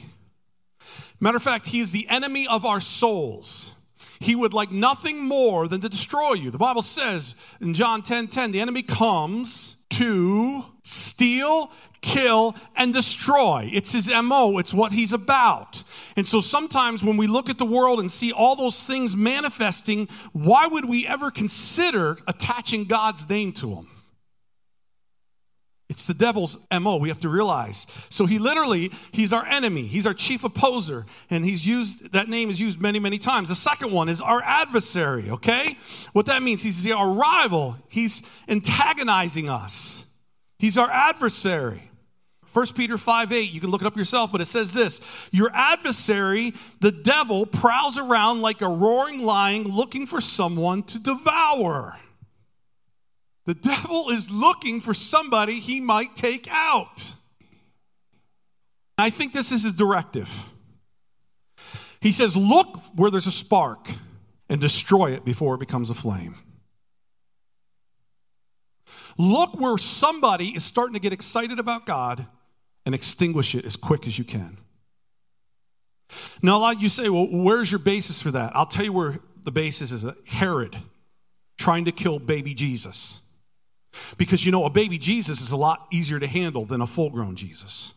Matter 1.20 1.36
of 1.36 1.44
fact, 1.44 1.68
he 1.68 1.82
is 1.82 1.92
the 1.92 2.08
enemy 2.08 2.48
of 2.48 2.66
our 2.66 2.80
souls. 2.80 3.74
He 4.20 4.36
would 4.36 4.54
like 4.54 4.72
nothing 4.72 5.24
more 5.24 5.68
than 5.68 5.82
to 5.82 5.90
destroy 5.90 6.34
you. 6.34 6.52
The 6.52 6.58
Bible 6.58 6.82
says 6.82 7.36
in 7.62 7.74
John 7.74 8.04
10 8.04 8.28
10, 8.28 8.52
the 8.52 8.60
enemy 8.60 8.84
comes 8.84 9.78
to 9.92 10.64
steal, 10.84 11.72
kill, 12.02 12.56
and 12.76 12.94
destroy. 12.94 13.70
It's 13.72 13.92
his 13.92 14.10
MO, 14.10 14.58
it's 14.58 14.74
what 14.74 14.92
he's 14.92 15.14
about. 15.14 15.84
And 16.16 16.28
so 16.28 16.42
sometimes 16.42 17.04
when 17.04 17.18
we 17.18 17.28
look 17.28 17.50
at 17.50 17.58
the 17.58 17.66
world 17.66 18.00
and 18.00 18.12
see 18.12 18.32
all 18.32 18.56
those 18.56 18.86
things 18.86 19.16
manifesting, 19.16 20.08
why 20.34 20.68
would 20.68 20.86
we 20.86 21.08
ever 21.08 21.32
consider 21.32 22.18
attaching 22.28 22.86
God's 22.86 23.28
name 23.30 23.52
to 23.54 23.76
them? 23.76 23.88
It's 25.90 26.06
the 26.06 26.14
devil's 26.14 26.60
MO, 26.72 26.98
we 26.98 27.10
have 27.10 27.20
to 27.22 27.30
realize. 27.30 27.88
So 28.10 28.28
he 28.28 28.38
literally, 28.38 28.92
he's 29.12 29.34
our 29.34 29.44
enemy. 29.48 29.82
He's 29.82 30.06
our 30.06 30.14
chief 30.14 30.44
opposer. 30.44 31.08
And 31.32 31.44
he's 31.44 31.66
used, 31.66 32.14
that 32.14 32.30
name 32.30 32.52
is 32.52 32.62
used 32.62 32.80
many, 32.80 33.00
many 33.00 33.18
times. 33.18 33.50
The 33.50 33.56
second 33.56 33.92
one 33.92 34.08
is 34.08 34.22
our 34.22 34.42
adversary, 34.44 35.32
okay? 35.32 35.76
What 36.14 36.28
that 36.28 36.44
means, 36.44 36.62
he's 36.62 36.90
our 36.92 37.10
rival. 37.10 37.76
He's 37.90 38.22
antagonizing 38.48 39.50
us. 39.50 40.06
He's 40.60 40.78
our 40.78 40.92
adversary. 40.92 41.82
1 42.54 42.68
Peter 42.76 42.98
5 42.98 43.32
8, 43.32 43.52
you 43.52 43.60
can 43.60 43.70
look 43.70 43.82
it 43.82 43.88
up 43.88 43.96
yourself, 43.96 44.32
but 44.32 44.42
it 44.42 44.48
says 44.48 44.74
this 44.74 45.02
Your 45.32 45.50
adversary, 45.54 46.54
the 46.82 46.92
devil, 46.92 47.46
prowls 47.46 47.98
around 47.98 48.42
like 48.42 48.62
a 48.62 48.70
roaring 48.70 49.24
lion 49.24 49.64
looking 49.64 50.06
for 50.06 50.22
someone 50.22 50.84
to 50.84 51.00
devour. 51.00 51.96
The 53.50 53.56
devil 53.56 54.12
is 54.12 54.30
looking 54.30 54.80
for 54.80 54.94
somebody 54.94 55.60
he 55.60 55.82
might 55.82 56.16
take 56.16 56.48
out. 56.52 57.16
I 58.96 59.10
think 59.10 59.34
this 59.34 59.52
is 59.52 59.64
his 59.64 59.74
directive. 59.74 60.30
He 62.00 62.12
says, 62.12 62.38
Look 62.38 62.80
where 62.94 63.10
there's 63.10 63.26
a 63.26 63.32
spark 63.32 63.90
and 64.50 64.62
destroy 64.62 65.14
it 65.14 65.26
before 65.26 65.56
it 65.56 65.58
becomes 65.58 65.90
a 65.90 65.96
flame. 65.96 66.36
Look 69.18 69.60
where 69.60 69.80
somebody 69.80 70.50
is 70.50 70.64
starting 70.64 70.94
to 70.94 71.00
get 71.00 71.12
excited 71.12 71.58
about 71.58 71.88
God 71.88 72.28
and 72.86 72.94
extinguish 72.94 73.56
it 73.56 73.66
as 73.66 73.76
quick 73.76 74.06
as 74.06 74.20
you 74.20 74.26
can. 74.26 74.60
Now, 76.44 76.58
a 76.58 76.60
lot 76.60 76.76
of 76.76 76.84
you 76.84 76.90
say, 76.90 77.10
Well, 77.10 77.26
where's 77.32 77.72
your 77.72 77.80
basis 77.80 78.22
for 78.22 78.30
that? 78.30 78.56
I'll 78.56 78.68
tell 78.68 78.86
you 78.86 78.94
where 78.94 79.18
the 79.44 79.52
basis 79.52 79.92
is 79.92 80.06
Herod 80.28 80.78
trying 81.58 81.86
to 81.86 81.92
kill 81.92 82.20
baby 82.20 82.54
Jesus. 82.54 83.22
Because 84.18 84.46
you 84.46 84.52
know, 84.52 84.66
a 84.66 84.70
baby 84.70 84.98
Jesus 84.98 85.42
is 85.42 85.52
a 85.52 85.58
lot 85.58 85.88
easier 85.92 86.20
to 86.20 86.28
handle 86.28 86.66
than 86.66 86.82
a 86.82 86.88
full 86.88 87.10
grown 87.10 87.36
Jesus. 87.36 87.94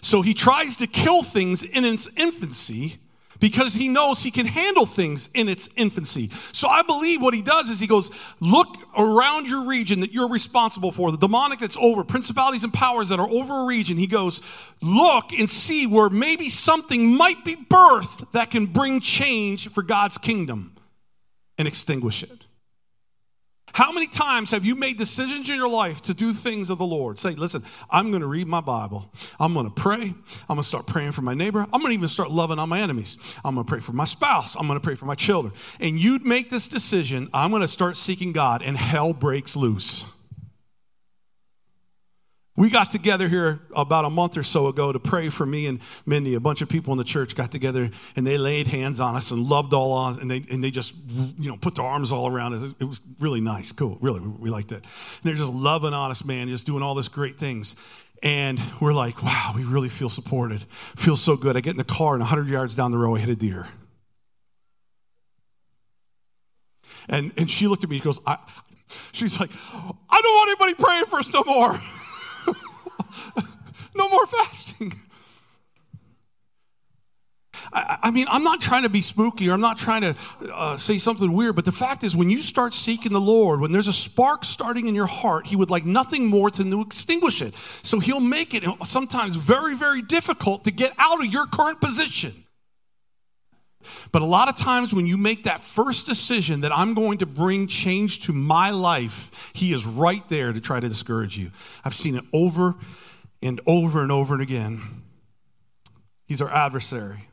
So 0.00 0.22
he 0.22 0.34
tries 0.34 0.76
to 0.76 0.86
kill 0.86 1.22
things 1.22 1.62
in 1.62 1.84
its 1.84 2.08
infancy 2.16 2.98
because 3.40 3.74
he 3.74 3.88
knows 3.88 4.22
he 4.22 4.30
can 4.30 4.46
handle 4.46 4.86
things 4.86 5.28
in 5.34 5.48
its 5.48 5.68
infancy. 5.76 6.30
So 6.52 6.68
I 6.68 6.82
believe 6.82 7.22
what 7.22 7.34
he 7.34 7.42
does 7.42 7.68
is 7.68 7.80
he 7.80 7.86
goes, 7.86 8.10
Look 8.38 8.76
around 8.96 9.48
your 9.48 9.64
region 9.64 10.00
that 10.00 10.12
you're 10.12 10.28
responsible 10.28 10.92
for, 10.92 11.10
the 11.10 11.18
demonic 11.18 11.58
that's 11.58 11.76
over, 11.78 12.04
principalities 12.04 12.64
and 12.64 12.72
powers 12.72 13.08
that 13.08 13.18
are 13.18 13.28
over 13.28 13.62
a 13.62 13.66
region. 13.66 13.96
He 13.96 14.06
goes, 14.06 14.42
Look 14.82 15.32
and 15.32 15.48
see 15.48 15.86
where 15.86 16.10
maybe 16.10 16.50
something 16.50 17.16
might 17.16 17.44
be 17.44 17.56
birthed 17.56 18.30
that 18.32 18.50
can 18.50 18.66
bring 18.66 19.00
change 19.00 19.70
for 19.70 19.82
God's 19.82 20.18
kingdom 20.18 20.76
and 21.58 21.66
extinguish 21.66 22.22
it. 22.22 22.39
How 23.72 23.92
many 23.92 24.06
times 24.06 24.50
have 24.50 24.64
you 24.64 24.74
made 24.74 24.96
decisions 24.96 25.48
in 25.48 25.56
your 25.56 25.68
life 25.68 26.02
to 26.02 26.14
do 26.14 26.32
things 26.32 26.70
of 26.70 26.78
the 26.78 26.86
Lord? 26.86 27.18
Say, 27.18 27.30
listen, 27.30 27.64
I'm 27.90 28.10
going 28.10 28.22
to 28.22 28.26
read 28.26 28.46
my 28.46 28.60
Bible. 28.60 29.10
I'm 29.38 29.54
going 29.54 29.66
to 29.66 29.72
pray. 29.72 30.02
I'm 30.02 30.46
going 30.48 30.60
to 30.60 30.64
start 30.64 30.86
praying 30.86 31.12
for 31.12 31.22
my 31.22 31.34
neighbor. 31.34 31.60
I'm 31.60 31.80
going 31.80 31.90
to 31.90 31.94
even 31.94 32.08
start 32.08 32.30
loving 32.30 32.58
on 32.58 32.68
my 32.68 32.80
enemies. 32.80 33.18
I'm 33.44 33.54
going 33.54 33.66
to 33.66 33.70
pray 33.70 33.80
for 33.80 33.92
my 33.92 34.04
spouse. 34.04 34.56
I'm 34.56 34.66
going 34.66 34.78
to 34.78 34.84
pray 34.84 34.94
for 34.94 35.06
my 35.06 35.14
children. 35.14 35.54
And 35.78 36.00
you'd 36.00 36.26
make 36.26 36.50
this 36.50 36.68
decision, 36.68 37.28
I'm 37.32 37.50
going 37.50 37.62
to 37.62 37.68
start 37.68 37.96
seeking 37.96 38.32
God, 38.32 38.62
and 38.62 38.76
hell 38.76 39.12
breaks 39.12 39.56
loose. 39.56 40.04
We 42.60 42.68
got 42.68 42.90
together 42.90 43.26
here 43.26 43.58
about 43.74 44.04
a 44.04 44.10
month 44.10 44.36
or 44.36 44.42
so 44.42 44.66
ago 44.66 44.92
to 44.92 45.00
pray 45.00 45.30
for 45.30 45.46
me 45.46 45.64
and 45.64 45.80
Mindy. 46.04 46.34
A 46.34 46.40
bunch 46.40 46.60
of 46.60 46.68
people 46.68 46.92
in 46.92 46.98
the 46.98 47.04
church 47.04 47.34
got 47.34 47.50
together 47.50 47.88
and 48.16 48.26
they 48.26 48.36
laid 48.36 48.66
hands 48.66 49.00
on 49.00 49.16
us 49.16 49.30
and 49.30 49.48
loved 49.48 49.72
all 49.72 49.92
on 49.92 50.12
us 50.12 50.18
and 50.18 50.30
they, 50.30 50.44
and 50.50 50.62
they 50.62 50.70
just, 50.70 50.92
you 51.38 51.48
know, 51.48 51.56
put 51.56 51.76
their 51.76 51.86
arms 51.86 52.12
all 52.12 52.28
around 52.28 52.52
us. 52.52 52.74
It 52.78 52.84
was 52.84 53.00
really 53.18 53.40
nice, 53.40 53.72
cool, 53.72 53.96
really, 54.02 54.20
we, 54.20 54.50
liked 54.50 54.72
it. 54.72 54.84
And 54.84 54.84
they're 55.22 55.36
just 55.36 55.50
loving 55.50 55.94
on 55.94 56.10
us, 56.10 56.22
man, 56.22 56.48
just 56.48 56.66
doing 56.66 56.82
all 56.82 56.94
this 56.94 57.08
great 57.08 57.38
things. 57.38 57.76
And 58.22 58.60
we're 58.78 58.92
like, 58.92 59.22
wow, 59.22 59.54
we 59.56 59.64
really 59.64 59.88
feel 59.88 60.10
supported. 60.10 60.62
Feels 60.96 61.22
so 61.22 61.38
good. 61.38 61.56
I 61.56 61.60
get 61.60 61.70
in 61.70 61.78
the 61.78 61.84
car 61.84 62.12
and 62.12 62.20
100 62.20 62.46
yards 62.46 62.74
down 62.74 62.90
the 62.90 62.98
road, 62.98 63.14
I 63.14 63.20
hit 63.20 63.30
a 63.30 63.36
deer. 63.36 63.68
And, 67.08 67.32
and 67.38 67.50
she 67.50 67.68
looked 67.68 67.84
at 67.84 67.88
me, 67.88 67.96
she 67.96 68.04
goes, 68.04 68.20
I, 68.26 68.36
she's 69.12 69.40
like, 69.40 69.50
I 69.72 70.20
don't 70.20 70.34
want 70.34 70.50
anybody 70.50 70.74
praying 70.74 71.06
for 71.06 71.20
us 71.20 71.32
no 71.32 71.42
more. 71.46 71.80
no 73.94 74.08
more 74.08 74.26
fasting. 74.26 74.92
I, 77.72 78.10
mean, 78.10 78.26
I'm 78.28 78.42
not 78.42 78.60
trying 78.60 78.82
to 78.82 78.88
be 78.88 79.00
spooky 79.00 79.48
or 79.48 79.52
I'm 79.52 79.60
not 79.60 79.78
trying 79.78 80.02
to 80.02 80.16
uh, 80.52 80.76
say 80.76 80.98
something 80.98 81.32
weird, 81.32 81.54
but 81.54 81.64
the 81.64 81.72
fact 81.72 82.02
is, 82.02 82.16
when 82.16 82.30
you 82.30 82.40
start 82.40 82.74
seeking 82.74 83.12
the 83.12 83.20
Lord, 83.20 83.60
when 83.60 83.70
there's 83.70 83.88
a 83.88 83.92
spark 83.92 84.44
starting 84.44 84.88
in 84.88 84.94
your 84.94 85.06
heart, 85.06 85.46
He 85.46 85.56
would 85.56 85.70
like 85.70 85.84
nothing 85.84 86.26
more 86.26 86.50
than 86.50 86.70
to 86.70 86.80
extinguish 86.80 87.42
it. 87.42 87.54
So 87.82 88.00
He'll 88.00 88.20
make 88.20 88.54
it 88.54 88.64
sometimes 88.84 89.36
very, 89.36 89.76
very 89.76 90.02
difficult 90.02 90.64
to 90.64 90.70
get 90.70 90.92
out 90.98 91.20
of 91.20 91.26
your 91.26 91.46
current 91.46 91.80
position. 91.80 92.44
But 94.12 94.22
a 94.22 94.26
lot 94.26 94.48
of 94.48 94.56
times, 94.56 94.94
when 94.94 95.06
you 95.06 95.16
make 95.16 95.44
that 95.44 95.62
first 95.62 96.06
decision 96.06 96.60
that 96.62 96.76
I'm 96.76 96.94
going 96.94 97.18
to 97.18 97.26
bring 97.26 97.66
change 97.66 98.20
to 98.22 98.32
my 98.32 98.70
life, 98.70 99.50
He 99.52 99.72
is 99.72 99.86
right 99.86 100.26
there 100.28 100.52
to 100.52 100.60
try 100.60 100.80
to 100.80 100.88
discourage 100.88 101.36
you. 101.38 101.50
I've 101.84 101.94
seen 101.94 102.16
it 102.16 102.24
over 102.32 102.74
and 103.42 103.60
over 103.66 104.02
and 104.02 104.12
over 104.12 104.34
and 104.34 104.42
again. 104.42 105.02
He's 106.26 106.40
our 106.40 106.50
adversary. 106.50 107.28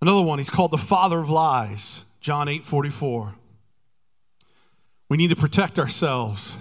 Another 0.00 0.22
one, 0.22 0.38
he's 0.38 0.50
called 0.50 0.70
the 0.70 0.78
father 0.78 1.18
of 1.18 1.30
lies, 1.30 2.04
John 2.20 2.48
8 2.48 2.64
44. 2.64 3.34
We 5.08 5.16
need 5.16 5.30
to 5.30 5.36
protect 5.36 5.78
ourselves 5.78 6.56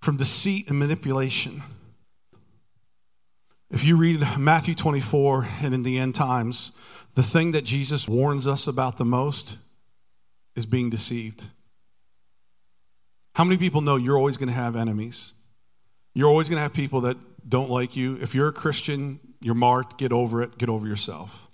from 0.00 0.16
deceit 0.16 0.68
and 0.68 0.78
manipulation. 0.78 1.62
If 3.70 3.84
you 3.84 3.96
read 3.96 4.26
Matthew 4.36 4.74
24 4.74 5.46
and 5.62 5.72
in 5.72 5.84
the 5.84 5.98
end 5.98 6.16
times, 6.16 6.72
the 7.14 7.22
thing 7.22 7.52
that 7.52 7.62
Jesus 7.62 8.08
warns 8.08 8.48
us 8.48 8.66
about 8.66 8.98
the 8.98 9.04
most 9.04 9.58
is 10.56 10.66
being 10.66 10.90
deceived. 10.90 11.46
How 13.34 13.44
many 13.44 13.58
people 13.58 13.80
know 13.80 13.94
you're 13.94 14.18
always 14.18 14.36
going 14.36 14.48
to 14.48 14.54
have 14.54 14.74
enemies? 14.74 15.34
You're 16.14 16.28
always 16.28 16.48
going 16.48 16.56
to 16.56 16.62
have 16.62 16.72
people 16.72 17.02
that 17.02 17.16
don't 17.48 17.70
like 17.70 17.96
you. 17.96 18.18
If 18.20 18.34
you're 18.34 18.48
a 18.48 18.52
Christian, 18.52 19.20
you're 19.40 19.54
marked, 19.54 19.98
get 19.98 20.12
over 20.12 20.42
it, 20.42 20.58
get 20.58 20.68
over 20.68 20.88
yourself. 20.88 21.48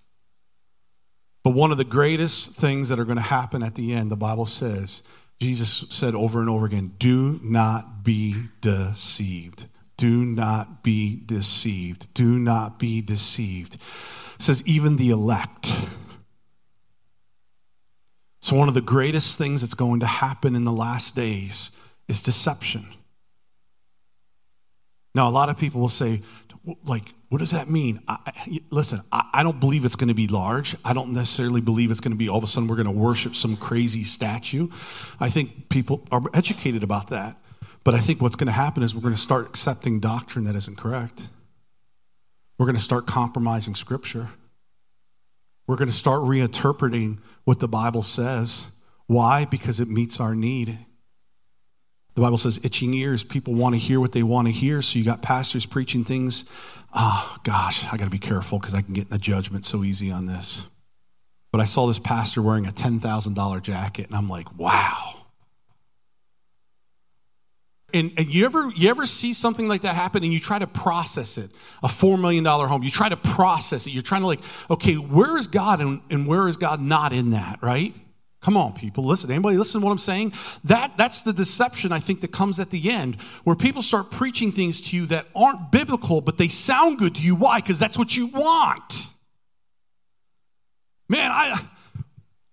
But 1.44 1.50
one 1.50 1.70
of 1.70 1.76
the 1.76 1.84
greatest 1.84 2.54
things 2.54 2.88
that 2.88 2.98
are 2.98 3.04
going 3.04 3.18
to 3.18 3.22
happen 3.22 3.62
at 3.62 3.74
the 3.74 3.92
end, 3.92 4.10
the 4.10 4.16
Bible 4.16 4.46
says, 4.46 5.02
Jesus 5.38 5.84
said 5.90 6.14
over 6.14 6.40
and 6.40 6.48
over 6.48 6.64
again, 6.64 6.94
do 6.98 7.38
not 7.42 8.02
be 8.02 8.34
deceived. 8.62 9.66
Do 9.96 10.24
not 10.24 10.82
be 10.82 11.20
deceived. 11.24 12.12
Do 12.14 12.38
not 12.38 12.78
be 12.78 13.00
deceived. 13.00 13.74
It 13.74 14.42
says, 14.42 14.62
even 14.66 14.96
the 14.96 15.10
elect. 15.10 15.72
So, 18.40 18.54
one 18.54 18.68
of 18.68 18.74
the 18.74 18.80
greatest 18.80 19.38
things 19.38 19.62
that's 19.62 19.74
going 19.74 20.00
to 20.00 20.06
happen 20.06 20.54
in 20.54 20.64
the 20.64 20.72
last 20.72 21.16
days 21.16 21.72
is 22.08 22.22
deception. 22.22 22.86
Now, 25.14 25.28
a 25.28 25.30
lot 25.30 25.48
of 25.48 25.56
people 25.56 25.80
will 25.80 25.88
say, 25.88 26.20
like, 26.84 27.14
what 27.28 27.38
does 27.38 27.52
that 27.52 27.68
mean? 27.68 28.00
I, 28.06 28.60
listen, 28.70 29.02
I, 29.10 29.28
I 29.32 29.42
don't 29.42 29.58
believe 29.58 29.84
it's 29.84 29.96
going 29.96 30.08
to 30.08 30.14
be 30.14 30.28
large. 30.28 30.76
I 30.84 30.92
don't 30.92 31.12
necessarily 31.12 31.60
believe 31.60 31.90
it's 31.90 32.00
going 32.00 32.12
to 32.12 32.18
be 32.18 32.28
all 32.28 32.38
of 32.38 32.44
a 32.44 32.46
sudden 32.46 32.68
we're 32.68 32.76
going 32.76 32.86
to 32.86 32.92
worship 32.92 33.34
some 33.34 33.56
crazy 33.56 34.04
statue. 34.04 34.68
I 35.18 35.30
think 35.30 35.68
people 35.68 36.06
are 36.12 36.22
educated 36.34 36.82
about 36.82 37.08
that. 37.08 37.40
But 37.86 37.94
I 37.94 38.00
think 38.00 38.20
what's 38.20 38.34
going 38.34 38.48
to 38.48 38.52
happen 38.52 38.82
is 38.82 38.96
we're 38.96 39.00
going 39.00 39.14
to 39.14 39.20
start 39.20 39.46
accepting 39.46 40.00
doctrine 40.00 40.46
that 40.46 40.56
isn't 40.56 40.76
correct. 40.76 41.28
We're 42.58 42.66
going 42.66 42.74
to 42.74 42.82
start 42.82 43.06
compromising 43.06 43.76
scripture. 43.76 44.28
We're 45.68 45.76
going 45.76 45.90
to 45.90 45.94
start 45.94 46.22
reinterpreting 46.22 47.18
what 47.44 47.60
the 47.60 47.68
Bible 47.68 48.02
says. 48.02 48.66
Why? 49.06 49.44
Because 49.44 49.78
it 49.78 49.86
meets 49.86 50.18
our 50.18 50.34
need. 50.34 50.76
The 52.16 52.22
Bible 52.22 52.38
says 52.38 52.58
itching 52.64 52.92
ears. 52.92 53.22
People 53.22 53.54
want 53.54 53.76
to 53.76 53.78
hear 53.78 54.00
what 54.00 54.10
they 54.10 54.24
want 54.24 54.48
to 54.48 54.52
hear. 54.52 54.82
So 54.82 54.98
you 54.98 55.04
got 55.04 55.22
pastors 55.22 55.64
preaching 55.64 56.04
things. 56.04 56.44
Oh, 56.92 57.36
gosh, 57.44 57.84
I 57.84 57.96
got 57.96 58.06
to 58.06 58.10
be 58.10 58.18
careful 58.18 58.58
because 58.58 58.74
I 58.74 58.82
can 58.82 58.94
get 58.94 59.04
in 59.04 59.10
the 59.10 59.18
judgment 59.18 59.64
so 59.64 59.84
easy 59.84 60.10
on 60.10 60.26
this. 60.26 60.66
But 61.52 61.60
I 61.60 61.66
saw 61.66 61.86
this 61.86 62.00
pastor 62.00 62.42
wearing 62.42 62.66
a 62.66 62.72
$10,000 62.72 63.62
jacket, 63.62 64.08
and 64.08 64.16
I'm 64.16 64.28
like, 64.28 64.58
wow. 64.58 65.25
And, 67.94 68.12
and 68.16 68.26
you 68.32 68.44
ever 68.44 68.70
you 68.74 68.90
ever 68.90 69.06
see 69.06 69.32
something 69.32 69.68
like 69.68 69.82
that 69.82 69.94
happen 69.94 70.24
and 70.24 70.32
you 70.32 70.40
try 70.40 70.58
to 70.58 70.66
process 70.66 71.38
it, 71.38 71.50
a 71.82 71.88
four 71.88 72.18
million 72.18 72.44
dollar 72.44 72.66
home, 72.66 72.82
you 72.82 72.90
try 72.90 73.08
to 73.08 73.16
process 73.16 73.86
it. 73.86 73.90
You're 73.90 74.02
trying 74.02 74.22
to 74.22 74.26
like, 74.26 74.40
okay, 74.70 74.94
where 74.94 75.38
is 75.38 75.46
God 75.46 75.80
and, 75.80 76.00
and 76.10 76.26
where 76.26 76.48
is 76.48 76.56
God 76.56 76.80
not 76.80 77.12
in 77.12 77.30
that, 77.30 77.62
right? 77.62 77.94
Come 78.40 78.56
on, 78.56 78.74
people, 78.74 79.04
listen. 79.04 79.30
Anybody 79.30 79.56
listen 79.56 79.80
to 79.80 79.84
what 79.84 79.90
I'm 79.90 79.98
saying? 79.98 80.32
That, 80.64 80.96
that's 80.96 81.22
the 81.22 81.32
deception 81.32 81.90
I 81.90 81.98
think 81.98 82.20
that 82.20 82.30
comes 82.30 82.60
at 82.60 82.70
the 82.70 82.90
end, 82.90 83.20
where 83.42 83.56
people 83.56 83.82
start 83.82 84.10
preaching 84.10 84.52
things 84.52 84.80
to 84.82 84.96
you 84.96 85.06
that 85.06 85.26
aren't 85.34 85.72
biblical, 85.72 86.20
but 86.20 86.38
they 86.38 86.46
sound 86.46 86.98
good 86.98 87.16
to 87.16 87.22
you. 87.22 87.34
Why? 87.34 87.60
Because 87.60 87.80
that's 87.80 87.98
what 87.98 88.16
you 88.16 88.26
want. 88.28 89.08
Man, 91.08 91.32
I, 91.32 91.60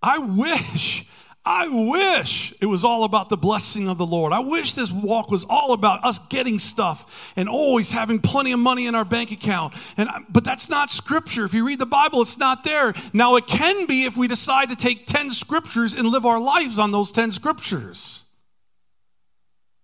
I 0.02 0.18
wish 0.20 1.06
I 1.46 1.68
wish 1.68 2.54
it 2.62 2.66
was 2.68 2.86
all 2.86 3.04
about 3.04 3.28
the 3.28 3.36
blessing 3.36 3.90
of 3.90 3.98
the 3.98 4.06
Lord. 4.06 4.32
I 4.32 4.40
wish 4.40 4.74
this 4.74 4.92
walk 4.92 5.30
was 5.30 5.46
all 5.50 5.74
about 5.74 6.06
us 6.06 6.18
getting 6.30 6.58
stuff 6.58 7.34
and 7.36 7.50
always 7.50 7.92
having 7.92 8.20
plenty 8.20 8.54
of 8.54 8.60
money 8.60 8.86
in 8.86 8.96
our 8.96 9.04
bank 9.04 9.32
account. 9.32 9.74
And 9.98 10.10
but 10.30 10.46
that's 10.46 10.70
not 10.70 10.90
scripture. 10.90 11.44
If 11.44 11.54
you 11.54 11.68
read 11.68 11.80
the 11.80 11.86
Bible, 11.86 12.22
it's 12.22 12.38
not 12.38 12.64
there. 12.64 12.94
Now 13.12 13.36
it 13.36 13.46
can 13.46 13.88
be 13.88 14.06
if 14.06 14.16
we 14.16 14.30
decide 14.30 14.70
to 14.70 14.78
take 14.78 15.06
10 15.06 15.32
scriptures 15.32 15.96
and 15.96 16.08
live 16.08 16.26
our 16.26 16.40
lives 16.40 16.80
on 16.80 16.92
those 16.92 17.12
10 17.12 17.34
scriptures. 17.34 18.24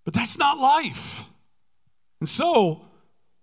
But 0.05 0.13
that's 0.13 0.37
not 0.37 0.59
life. 0.59 1.25
And 2.21 2.29
so 2.29 2.85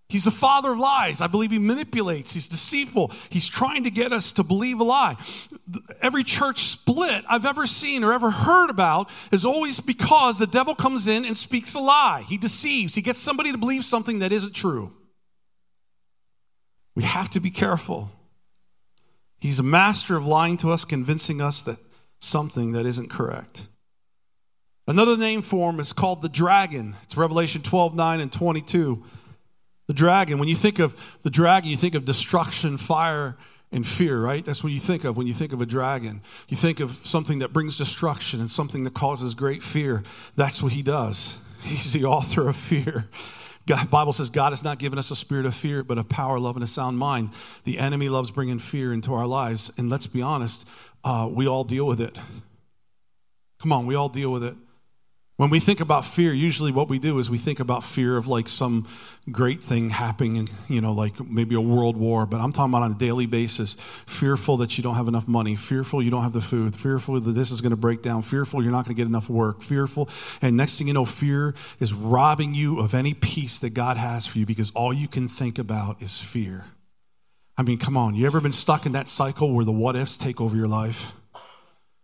He's 0.08 0.24
the 0.24 0.30
father 0.30 0.72
of 0.72 0.78
lies. 0.78 1.20
I 1.20 1.26
believe 1.26 1.50
he 1.50 1.58
manipulates. 1.58 2.32
He's 2.32 2.46
deceitful. 2.46 3.10
He's 3.28 3.48
trying 3.48 3.84
to 3.84 3.90
get 3.90 4.12
us 4.12 4.32
to 4.32 4.44
believe 4.44 4.78
a 4.78 4.84
lie. 4.84 5.16
Every 6.00 6.22
church 6.22 6.62
split 6.62 7.24
I've 7.28 7.44
ever 7.44 7.66
seen 7.66 8.04
or 8.04 8.12
ever 8.12 8.30
heard 8.30 8.70
about 8.70 9.10
is 9.32 9.44
always 9.44 9.80
because 9.80 10.38
the 10.38 10.46
devil 10.46 10.76
comes 10.76 11.08
in 11.08 11.24
and 11.24 11.36
speaks 11.36 11.74
a 11.74 11.80
lie. 11.80 12.24
He 12.28 12.38
deceives. 12.38 12.94
He 12.94 13.02
gets 13.02 13.20
somebody 13.20 13.50
to 13.50 13.58
believe 13.58 13.84
something 13.84 14.20
that 14.20 14.30
isn't 14.30 14.54
true. 14.54 14.92
We 16.94 17.02
have 17.02 17.28
to 17.30 17.40
be 17.40 17.50
careful. 17.50 18.10
He's 19.40 19.58
a 19.58 19.64
master 19.64 20.16
of 20.16 20.24
lying 20.24 20.56
to 20.58 20.70
us, 20.70 20.84
convincing 20.84 21.40
us 21.40 21.62
that 21.62 21.78
something 22.20 22.72
that 22.72 22.86
isn't 22.86 23.10
correct. 23.10 23.66
Another 24.88 25.16
name 25.16 25.42
for 25.42 25.70
him 25.70 25.80
is 25.80 25.92
called 25.92 26.22
the 26.22 26.28
dragon. 26.28 26.94
It's 27.02 27.16
Revelation 27.16 27.62
12 27.62 27.96
9 27.96 28.20
and 28.20 28.32
22. 28.32 29.04
The 29.86 29.94
dragon, 29.94 30.38
when 30.38 30.48
you 30.48 30.56
think 30.56 30.78
of 30.78 30.96
the 31.22 31.30
dragon, 31.30 31.70
you 31.70 31.76
think 31.76 31.94
of 31.94 32.04
destruction, 32.04 32.76
fire, 32.76 33.36
and 33.72 33.86
fear, 33.86 34.20
right? 34.20 34.44
That's 34.44 34.62
what 34.62 34.72
you 34.72 34.80
think 34.80 35.04
of 35.04 35.16
when 35.16 35.26
you 35.26 35.34
think 35.34 35.52
of 35.52 35.60
a 35.60 35.66
dragon. 35.66 36.22
You 36.48 36.56
think 36.56 36.80
of 36.80 36.98
something 37.04 37.40
that 37.40 37.52
brings 37.52 37.76
destruction 37.76 38.40
and 38.40 38.50
something 38.50 38.84
that 38.84 38.94
causes 38.94 39.34
great 39.34 39.62
fear. 39.62 40.02
That's 40.34 40.62
what 40.62 40.72
he 40.72 40.82
does. 40.82 41.38
He's 41.62 41.92
the 41.92 42.04
author 42.04 42.48
of 42.48 42.56
fear. 42.56 43.08
God, 43.66 43.90
Bible 43.90 44.12
says 44.12 44.30
God 44.30 44.52
has 44.52 44.62
not 44.62 44.78
given 44.78 44.98
us 44.98 45.10
a 45.10 45.16
spirit 45.16 45.44
of 45.44 45.54
fear, 45.54 45.82
but 45.82 45.98
a 45.98 46.04
power, 46.04 46.38
love, 46.38 46.54
and 46.54 46.62
a 46.62 46.68
sound 46.68 46.98
mind. 46.98 47.30
The 47.64 47.78
enemy 47.78 48.08
loves 48.08 48.30
bringing 48.30 48.60
fear 48.60 48.92
into 48.92 49.12
our 49.14 49.26
lives, 49.26 49.72
and 49.76 49.90
let's 49.90 50.06
be 50.06 50.22
honest, 50.22 50.68
uh, 51.02 51.28
we 51.30 51.48
all 51.48 51.64
deal 51.64 51.84
with 51.84 52.00
it. 52.00 52.16
Come 53.58 53.72
on, 53.72 53.86
we 53.86 53.96
all 53.96 54.08
deal 54.08 54.30
with 54.30 54.44
it. 54.44 54.54
When 55.36 55.50
we 55.50 55.60
think 55.60 55.80
about 55.80 56.06
fear, 56.06 56.32
usually 56.32 56.72
what 56.72 56.88
we 56.88 56.98
do 56.98 57.18
is 57.18 57.28
we 57.28 57.36
think 57.36 57.60
about 57.60 57.84
fear 57.84 58.16
of 58.16 58.26
like 58.26 58.48
some 58.48 58.88
great 59.30 59.62
thing 59.62 59.90
happening, 59.90 60.48
you 60.66 60.80
know, 60.80 60.94
like 60.94 61.20
maybe 61.20 61.54
a 61.54 61.60
world 61.60 61.98
war. 61.98 62.24
But 62.24 62.40
I'm 62.40 62.52
talking 62.52 62.72
about 62.72 62.84
on 62.84 62.92
a 62.92 62.98
daily 62.98 63.26
basis, 63.26 63.76
fearful 64.06 64.56
that 64.58 64.78
you 64.78 64.82
don't 64.82 64.94
have 64.94 65.08
enough 65.08 65.28
money, 65.28 65.54
fearful 65.54 66.02
you 66.02 66.10
don't 66.10 66.22
have 66.22 66.32
the 66.32 66.40
food, 66.40 66.74
fearful 66.74 67.20
that 67.20 67.32
this 67.32 67.50
is 67.50 67.60
going 67.60 67.72
to 67.72 67.76
break 67.76 68.00
down, 68.00 68.22
fearful 68.22 68.62
you're 68.62 68.72
not 68.72 68.86
going 68.86 68.96
to 68.96 68.98
get 68.98 69.06
enough 69.06 69.28
work, 69.28 69.60
fearful. 69.60 70.08
And 70.40 70.56
next 70.56 70.78
thing 70.78 70.86
you 70.86 70.94
know, 70.94 71.04
fear 71.04 71.54
is 71.80 71.92
robbing 71.92 72.54
you 72.54 72.80
of 72.80 72.94
any 72.94 73.12
peace 73.12 73.58
that 73.58 73.70
God 73.70 73.98
has 73.98 74.26
for 74.26 74.38
you 74.38 74.46
because 74.46 74.70
all 74.70 74.94
you 74.94 75.06
can 75.06 75.28
think 75.28 75.58
about 75.58 76.00
is 76.00 76.18
fear. 76.18 76.64
I 77.58 77.62
mean, 77.62 77.76
come 77.76 77.98
on, 77.98 78.14
you 78.14 78.24
ever 78.24 78.40
been 78.40 78.52
stuck 78.52 78.86
in 78.86 78.92
that 78.92 79.06
cycle 79.06 79.52
where 79.52 79.66
the 79.66 79.72
what 79.72 79.96
ifs 79.96 80.16
take 80.16 80.40
over 80.40 80.56
your 80.56 80.68
life? 80.68 81.12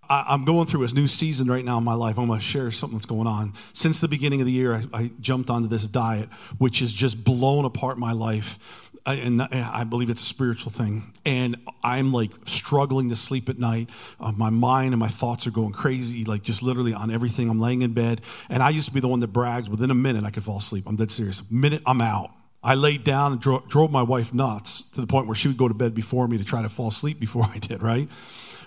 I, 0.09 0.35
am 0.35 0.44
going 0.44 0.66
through 0.66 0.85
a 0.85 0.88
new 0.88 1.06
season 1.06 1.49
right 1.49 1.64
now 1.64 1.78
in 1.78 1.85
my 1.85 1.94
life. 1.94 2.18
I'm 2.18 2.26
going 2.26 2.40
to 2.40 2.44
share 2.44 2.71
something 2.71 2.99
that's 2.99 3.06
going 3.06 3.26
on. 3.26 3.54
Since 3.73 4.00
the 4.00 4.09
beginning 4.09 4.40
of 4.40 4.47
the 4.47 4.52
year, 4.52 4.75
I, 4.75 4.85
I 4.92 5.11
jumped 5.21 5.50
onto 5.50 5.68
this 5.68 5.87
diet, 5.87 6.28
which 6.59 6.80
has 6.80 6.92
just 6.92 7.23
blown 7.23 7.64
apart 7.64 7.99
my 7.99 8.12
life. 8.12 8.59
I, 9.04 9.14
and 9.14 9.42
I 9.42 9.82
believe 9.85 10.11
it's 10.11 10.21
a 10.21 10.26
spiritual 10.26 10.71
thing. 10.71 11.12
And 11.25 11.56
I'm 11.82 12.12
like 12.12 12.30
struggling 12.47 13.09
to 13.09 13.16
sleep 13.16 13.49
at 13.49 13.59
night. 13.59 13.90
Uh, 14.21 14.32
my 14.32 14.50
mind 14.50 14.92
and 14.92 15.00
my 15.00 15.09
thoughts 15.09 15.47
are 15.47 15.50
going 15.50 15.73
crazy, 15.73 16.25
like 16.25 16.42
just 16.42 16.62
literally 16.62 16.94
on 16.94 17.11
everything. 17.11 17.50
I'm 17.50 17.61
laying 17.61 17.82
in 17.82 17.94
bed. 17.94 18.21
And 18.49 18.62
I 18.62 18.71
used 18.71 18.87
to 18.88 18.94
be 18.94 19.00
the 19.00 19.09
one 19.09 19.21
that 19.21 19.28
brags 19.28 19.68
within 19.68 19.90
a 19.90 19.94
minute 19.94 20.25
I 20.25 20.30
could 20.30 20.44
fall 20.44 20.59
asleep. 20.59 20.85
I'm 20.87 20.97
dead 20.97 21.11
serious. 21.11 21.42
Minute, 21.50 21.82
I'm 21.85 22.00
out. 22.00 22.30
I 22.62 22.76
laid 22.76 23.02
down 23.02 23.32
and 23.32 23.41
dro- 23.41 23.65
drove 23.67 23.91
my 23.91 24.02
wife 24.02 24.32
nuts 24.32 24.82
to 24.91 25.00
the 25.00 25.06
point 25.06 25.26
where 25.26 25.34
she 25.34 25.49
would 25.49 25.56
go 25.56 25.67
to 25.67 25.75
bed 25.75 25.95
before 25.95 26.28
me 26.28 26.38
to 26.38 26.45
try 26.45 26.62
to 26.62 26.69
fall 26.69 26.88
asleep 26.88 27.19
before 27.19 27.45
I 27.54 27.58
did, 27.58 27.82
right? 27.82 28.08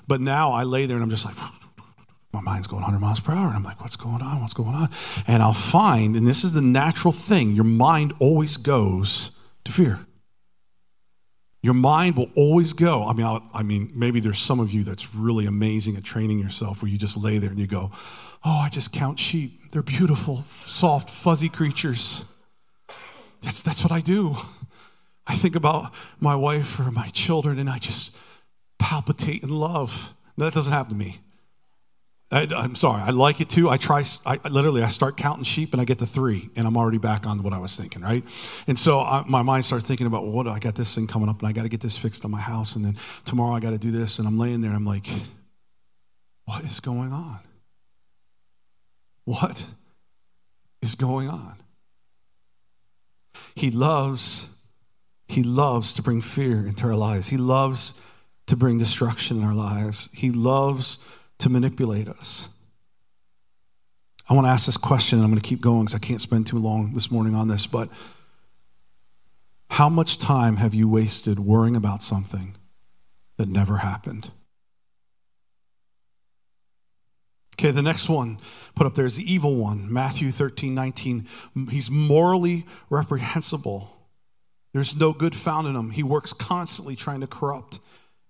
But 0.08 0.22
now 0.22 0.52
I 0.52 0.64
lay 0.64 0.86
there 0.86 0.98
and 0.98 1.04
I'm 1.04 1.10
just 1.10 1.26
like, 1.26 1.36
my 2.34 2.42
mind's 2.42 2.68
going 2.68 2.82
100 2.82 3.00
miles 3.00 3.20
per 3.20 3.34
hour. 3.34 3.48
And 3.48 3.56
I'm 3.56 3.64
like, 3.64 3.82
what's 3.82 3.96
going 3.96 4.22
on? 4.22 4.42
What's 4.42 4.54
going 4.54 4.76
on? 4.76 4.90
And 5.28 5.42
I'll 5.42 5.54
find, 5.54 6.16
and 6.16 6.28
this 6.28 6.44
is 6.44 6.54
the 6.54 6.62
natural 6.62 7.12
thing, 7.12 7.54
your 7.54 7.64
mind 7.64 8.14
always 8.20 8.58
goes 8.58 9.32
to 9.64 9.72
fear. 9.72 10.00
Your 11.62 11.74
mind 11.74 12.16
will 12.16 12.30
always 12.36 12.74
go. 12.74 13.06
I 13.06 13.14
mean, 13.14 13.26
I'll, 13.26 13.44
i 13.54 13.64
mean, 13.64 13.92
maybe 13.96 14.20
there's 14.20 14.40
some 14.40 14.60
of 14.60 14.72
you 14.72 14.84
that's 14.84 15.16
really 15.16 15.48
amazing 15.48 15.98
at 15.98 16.04
training 16.04 16.38
yourself 16.38 16.84
where 16.84 16.92
you 16.92 16.98
just 16.98 17.18
lay 17.18 17.40
there 17.40 17.50
and 17.50 17.58
you 17.58 17.66
go, 17.66 17.92
oh, 18.44 18.60
I 18.60 18.70
just 18.70 18.92
count 18.92 19.20
sheep. 19.20 19.72
They're 19.72 19.82
beautiful, 19.82 20.44
soft, 20.50 21.10
fuzzy 21.10 21.50
creatures. 21.50 22.24
That's, 23.42 23.64
that's 23.64 23.82
what 23.82 23.92
I 23.92 24.02
do. 24.02 24.36
I 25.26 25.36
think 25.36 25.56
about 25.56 25.92
my 26.20 26.36
wife 26.36 26.80
or 26.80 26.92
my 26.92 27.08
children 27.08 27.58
and 27.58 27.68
I 27.68 27.80
just, 27.80 28.16
palpitate 28.80 29.44
in 29.44 29.50
love. 29.50 30.14
No, 30.38 30.46
that 30.46 30.54
doesn't 30.54 30.74
happen 30.74 30.98
to 30.98 31.06
me. 31.06 31.20
I, 32.32 32.48
am 32.52 32.76
sorry. 32.76 33.02
I 33.02 33.12
like 33.12 33.40
it 33.40 33.50
too. 33.50 33.70
I 33.70 33.78
try. 33.78 34.04
I 34.26 34.40
literally 34.50 34.82
I 34.82 34.88
start 34.88 35.16
counting 35.16 35.44
sheep 35.44 35.74
and 35.74 35.82
I 35.82 35.86
get 35.86 36.00
to 36.00 36.08
three, 36.08 36.50
and 36.56 36.68
I'm 36.68 36.76
already 36.76 36.98
back 36.98 37.28
on 37.28 37.44
what 37.44 37.54
I 37.54 37.60
was 37.60 37.76
thinking, 37.76 38.02
right? 38.02 38.24
And 38.68 38.78
so 38.78 39.00
I, 39.00 39.24
my 39.28 39.44
mind 39.44 39.64
starts 39.64 39.86
thinking 39.86 40.08
about 40.08 40.24
well, 40.24 40.34
what 40.34 40.48
I 40.48 40.60
got 40.60 40.76
this 40.76 40.94
thing 40.96 41.08
coming 41.08 41.30
up, 41.30 41.40
and 41.40 41.48
I 41.48 41.52
got 41.52 41.64
to 41.64 41.70
get 41.70 41.82
this 41.82 41.98
fixed 41.98 42.26
on 42.26 42.32
my 42.32 42.40
house, 42.40 42.76
and 42.76 42.84
then 42.84 42.98
tomorrow 43.26 43.54
I 43.54 43.60
got 43.60 43.72
to 43.72 43.78
do 43.78 43.92
this, 43.92 44.20
and 44.20 44.28
I'm 44.28 44.40
laying 44.40 44.62
there, 44.62 44.72
and 44.72 44.78
I'm 44.78 44.86
like, 44.86 45.08
what 46.46 46.64
is 46.64 46.80
going 46.80 47.14
on? 47.14 47.40
What 49.26 49.66
is 50.82 50.96
going 50.96 51.30
on? 51.30 51.56
He 53.56 53.72
loves. 53.72 54.48
He 55.28 55.44
loves 55.44 55.94
to 55.94 56.02
bring 56.02 56.22
fear 56.22 56.66
into 56.68 56.86
our 56.86 56.96
lives. 56.96 57.30
He 57.30 57.38
loves 57.38 57.94
to 58.48 58.56
bring 58.56 58.78
destruction 58.78 59.38
in 59.38 59.44
our 59.44 59.54
lives. 59.54 60.10
He 60.14 60.32
loves 60.32 61.00
to 61.40 61.50
manipulate 61.50 62.08
us. 62.08 62.50
I 64.30 64.34
want 64.34 64.48
to 64.48 64.52
ask 64.52 64.66
this 64.66 64.78
question. 64.78 65.20
And 65.20 65.26
I'm 65.26 65.32
going 65.32 65.42
to 65.42 65.48
keep 65.48 65.62
going 65.62 65.86
because 65.86 65.96
I 65.96 66.00
can't 66.00 66.22
spend 66.22 66.48
too 66.48 66.58
long 66.58 66.94
this 66.94 67.12
morning 67.12 67.36
on 67.36 67.48
this. 67.48 67.68
But 67.68 67.90
how 69.70 69.90
much 69.90 70.20
time 70.20 70.58
have 70.58 70.74
you 70.74 70.88
wasted 70.88 71.40
worrying 71.40 71.76
about 71.76 72.04
something 72.04 72.56
that 73.38 73.50
never 73.50 73.78
happened? 73.78 74.30
Okay, 77.56 77.72
the 77.72 77.82
next 77.82 78.10
one 78.10 78.40
put 78.76 78.86
up 78.86 78.96
there 78.96 79.06
is 79.06 79.16
the 79.16 79.32
evil 79.32 79.56
one, 79.56 79.92
Matthew 79.92 80.32
13, 80.32 80.76
19. 80.76 81.28
He's 81.70 81.90
morally 81.90 82.66
reprehensible. 82.90 83.92
There's 84.74 84.96
no 84.96 85.14
good 85.14 85.34
found 85.34 85.68
in 85.68 85.76
him. 85.76 85.92
He 85.92 86.04
works 86.04 86.34
constantly 86.34 86.98
trying 86.98 87.22
to 87.22 87.28
corrupt 87.28 87.80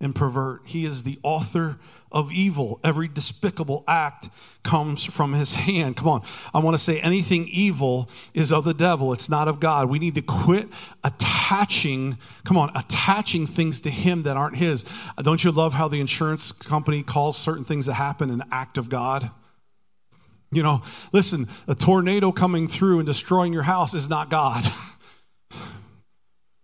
and 0.01 0.13
pervert. 0.13 0.61
He 0.65 0.85
is 0.85 1.03
the 1.03 1.19
author 1.23 1.77
of 2.11 2.31
evil. 2.31 2.79
Every 2.83 3.07
despicable 3.07 3.83
act 3.87 4.29
comes 4.63 5.03
from 5.03 5.33
his 5.33 5.55
hand. 5.55 5.97
Come 5.97 6.07
on. 6.07 6.23
I 6.53 6.59
want 6.59 6.75
to 6.75 6.83
say 6.83 6.99
anything 6.99 7.47
evil 7.49 8.09
is 8.33 8.51
of 8.51 8.63
the 8.63 8.73
devil, 8.73 9.13
it's 9.13 9.29
not 9.29 9.47
of 9.47 9.59
God. 9.59 9.89
We 9.89 9.99
need 9.99 10.15
to 10.15 10.21
quit 10.21 10.69
attaching, 11.03 12.17
come 12.43 12.57
on, 12.57 12.71
attaching 12.75 13.47
things 13.47 13.81
to 13.81 13.89
him 13.89 14.23
that 14.23 14.37
aren't 14.37 14.57
his. 14.57 14.85
Don't 15.21 15.43
you 15.43 15.51
love 15.51 15.73
how 15.73 15.87
the 15.87 15.99
insurance 15.99 16.51
company 16.51 17.03
calls 17.03 17.37
certain 17.37 17.65
things 17.65 17.85
that 17.85 17.93
happen 17.93 18.29
an 18.29 18.43
act 18.51 18.77
of 18.77 18.89
God? 18.89 19.29
You 20.51 20.63
know, 20.63 20.83
listen, 21.11 21.49
a 21.67 21.75
tornado 21.75 22.31
coming 22.31 22.67
through 22.67 22.99
and 22.99 23.05
destroying 23.05 23.51
your 23.51 23.63
house 23.63 23.93
is 23.93 24.07
not 24.07 24.29
God. 24.29 24.65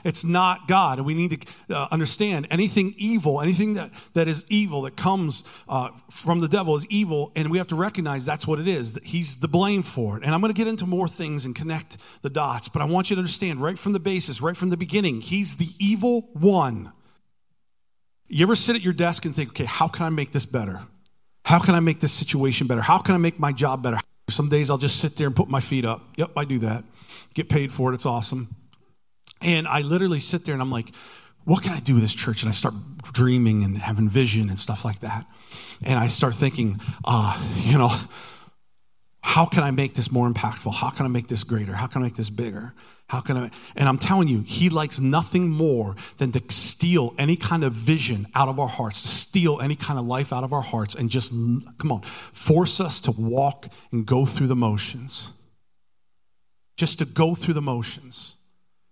It's 0.04 0.24
not 0.24 0.68
God. 0.68 0.98
And 0.98 1.06
we 1.06 1.14
need 1.14 1.46
to 1.68 1.78
uh, 1.78 1.88
understand 1.92 2.48
anything 2.50 2.94
evil, 2.98 3.42
anything 3.42 3.76
that, 3.76 3.92
that 4.14 4.28
is 4.28 4.46
evil, 4.50 4.84
that 4.84 4.96
comes 4.96 5.44
uh, 5.68 5.90
from 6.10 6.40
the 6.40 6.48
devil 6.48 6.76
is 6.76 6.86
evil. 6.88 7.32
And 7.36 7.50
we 7.50 7.58
have 7.58 7.68
to 7.68 7.76
recognize 7.76 8.26
that's 8.26 8.48
what 8.48 8.60
it 8.60 8.68
is. 8.68 8.94
That 8.94 9.06
he's 9.06 9.38
the 9.38 9.48
blame 9.48 9.84
for 9.84 10.18
it. 10.18 10.24
And 10.24 10.34
I'm 10.34 10.42
going 10.42 10.54
to 10.54 10.58
get 10.58 10.68
into 10.68 10.86
more 10.86 11.08
things 11.08 11.46
and 11.46 11.56
connect 11.56 11.98
the 12.22 12.30
dots. 12.30 12.70
But 12.70 12.82
I 12.82 12.86
want 12.86 13.10
you 13.10 13.16
to 13.16 13.20
understand 13.20 13.62
right 13.62 13.78
from 13.78 13.94
the 13.94 14.00
basis, 14.00 14.42
right 14.42 14.58
from 14.58 14.70
the 14.70 14.78
beginning, 14.78 15.22
he's 15.22 15.58
the 15.58 15.70
evil 15.80 16.30
one. 16.34 16.92
You 18.28 18.44
ever 18.46 18.56
sit 18.56 18.76
at 18.76 18.82
your 18.82 18.94
desk 18.94 19.26
and 19.26 19.36
think, 19.36 19.50
okay, 19.50 19.66
how 19.66 19.88
can 19.88 20.06
I 20.06 20.10
make 20.10 20.32
this 20.32 20.46
better? 20.46 20.82
How 21.44 21.60
can 21.60 21.76
I 21.76 21.80
make 21.80 22.00
this 22.00 22.14
situation 22.14 22.68
better? 22.68 22.82
How 22.82 23.00
can 23.00 23.16
I 23.16 23.18
make 23.18 23.40
my 23.40 23.52
job 23.52 23.84
better? 23.84 23.98
Some 24.30 24.48
days 24.48 24.70
I'll 24.70 24.78
just 24.78 25.00
sit 25.00 25.18
there 25.18 25.28
and 25.28 25.36
put 25.36 25.50
my 25.50 25.60
feet 25.60 25.84
up. 25.84 26.02
Yep, 26.16 26.32
I 26.38 26.46
do 26.46 26.60
that. 26.60 26.86
Get 27.34 27.50
paid 27.50 27.72
for 27.74 27.92
it. 27.92 27.96
It's 27.96 28.06
awesome. 28.06 28.56
And 29.42 29.68
I 29.68 29.82
literally 29.82 30.20
sit 30.20 30.46
there 30.46 30.54
and 30.54 30.62
I'm 30.62 30.72
like, 30.72 30.94
what 31.44 31.64
can 31.64 31.74
I 31.74 31.80
do 31.80 31.96
with 31.96 32.04
this 32.04 32.14
church? 32.14 32.44
And 32.44 32.50
I 32.50 32.54
start 32.54 32.74
dreaming 33.14 33.64
and 33.64 33.78
having 33.78 34.10
vision 34.10 34.50
and 34.50 34.60
stuff 34.60 34.86
like 34.86 35.00
that. 35.00 35.26
And 35.84 35.98
I 35.98 36.08
start 36.08 36.36
thinking, 36.36 36.80
uh, 37.04 37.42
you 37.56 37.78
know, 37.78 37.92
how 39.22 39.46
can 39.46 39.64
I 39.64 39.72
make 39.72 39.94
this 39.94 40.12
more 40.12 40.30
impactful? 40.30 40.74
How 40.74 40.90
can 40.90 41.06
I 41.06 41.10
make 41.10 41.28
this 41.28 41.44
greater? 41.44 41.74
How 41.74 41.88
can 41.88 42.02
I 42.02 42.06
make 42.06 42.16
this 42.16 42.30
bigger? 42.30 42.74
How 43.08 43.22
can 43.22 43.38
I? 43.38 43.52
And 43.76 43.90
I'm 43.90 43.98
telling 43.98 44.28
you, 44.28 44.42
he 44.42 44.70
likes 44.70 45.00
nothing 45.00 45.50
more 45.50 45.96
than 46.18 46.32
to 46.32 46.42
steal 46.50 47.14
any 47.18 47.36
kind 47.36 47.64
of 47.64 47.74
vision 47.74 48.28
out 48.36 48.48
of 48.48 48.60
our 48.60 48.68
hearts, 48.68 49.02
to 49.02 49.08
steal 49.08 49.60
any 49.62 49.76
kind 49.76 50.00
of 50.00 50.06
life 50.06 50.32
out 50.32 50.44
of 50.44 50.54
our 50.54 50.62
hearts, 50.62 50.96
and 50.96 51.10
just, 51.10 51.32
come 51.78 51.92
on, 51.92 52.02
force 52.02 52.80
us 52.80 53.00
to 53.02 53.12
walk 53.12 53.68
and 53.92 54.06
go 54.06 54.26
through 54.26 54.48
the 54.48 54.56
motions. 54.56 55.30
Just 56.78 57.00
to 57.00 57.06
go 57.06 57.36
through 57.36 57.54
the 57.54 57.62
motions. 57.62 58.38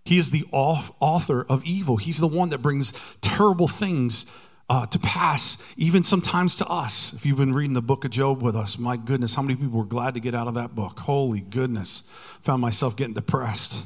He 0.05 0.17
is 0.17 0.31
the 0.31 0.45
author 0.51 1.45
of 1.47 1.63
evil. 1.65 1.97
He's 1.97 2.17
the 2.17 2.27
one 2.27 2.49
that 2.49 2.59
brings 2.59 2.93
terrible 3.21 3.67
things 3.67 4.25
uh, 4.69 4.85
to 4.87 4.99
pass, 4.99 5.57
even 5.77 6.03
sometimes 6.03 6.55
to 6.55 6.67
us. 6.67 7.13
If 7.13 7.25
you've 7.25 7.37
been 7.37 7.53
reading 7.53 7.73
the 7.73 7.81
book 7.81 8.05
of 8.05 8.11
Job 8.11 8.41
with 8.41 8.55
us, 8.55 8.77
my 8.77 8.97
goodness, 8.97 9.33
how 9.33 9.41
many 9.41 9.55
people 9.55 9.79
were 9.79 9.85
glad 9.85 10.13
to 10.13 10.19
get 10.19 10.35
out 10.35 10.47
of 10.47 10.53
that 10.55 10.75
book? 10.75 10.99
Holy 10.99 11.41
goodness. 11.41 12.03
Found 12.43 12.61
myself 12.61 12.95
getting 12.95 13.13
depressed. 13.13 13.83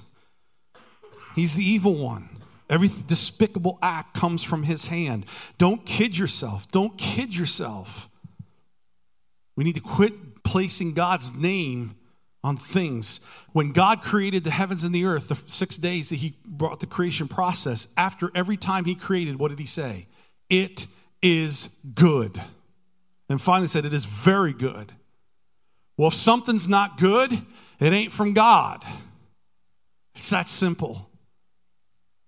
He's 1.35 1.55
the 1.55 1.63
evil 1.63 1.95
one. 1.95 2.29
Every 2.69 2.89
despicable 3.07 3.79
act 3.81 4.13
comes 4.13 4.43
from 4.43 4.63
his 4.63 4.87
hand. 4.87 5.25
Don't 5.57 5.85
kid 5.85 6.17
yourself. 6.17 6.69
Don't 6.71 6.97
kid 6.97 7.35
yourself. 7.35 8.09
We 9.55 9.63
need 9.63 9.75
to 9.75 9.81
quit 9.81 10.43
placing 10.43 10.93
God's 10.93 11.33
name 11.33 11.95
on 12.43 12.57
things. 12.57 13.21
When 13.53 13.71
God 13.71 14.01
created 14.01 14.43
the 14.43 14.51
heavens 14.51 14.83
and 14.83 14.93
the 14.93 15.05
earth, 15.05 15.29
the 15.29 15.35
six 15.35 15.77
days 15.77 16.09
that 16.09 16.17
He 16.17 16.37
brought 16.45 16.79
the 16.79 16.85
creation 16.85 17.27
process, 17.27 17.87
after 17.95 18.31
every 18.35 18.57
time 18.57 18.85
He 18.85 18.95
created, 18.95 19.39
what 19.39 19.49
did 19.49 19.59
He 19.59 19.65
say? 19.65 20.07
It 20.49 20.87
is 21.21 21.69
good. 21.95 22.41
And 23.29 23.41
finally 23.41 23.67
said, 23.67 23.85
It 23.85 23.93
is 23.93 24.05
very 24.05 24.53
good. 24.53 24.91
Well, 25.97 26.09
if 26.09 26.15
something's 26.15 26.67
not 26.67 26.97
good, 26.97 27.31
it 27.79 27.93
ain't 27.93 28.11
from 28.11 28.33
God. 28.33 28.83
It's 30.15 30.29
that 30.29 30.49
simple. 30.49 31.09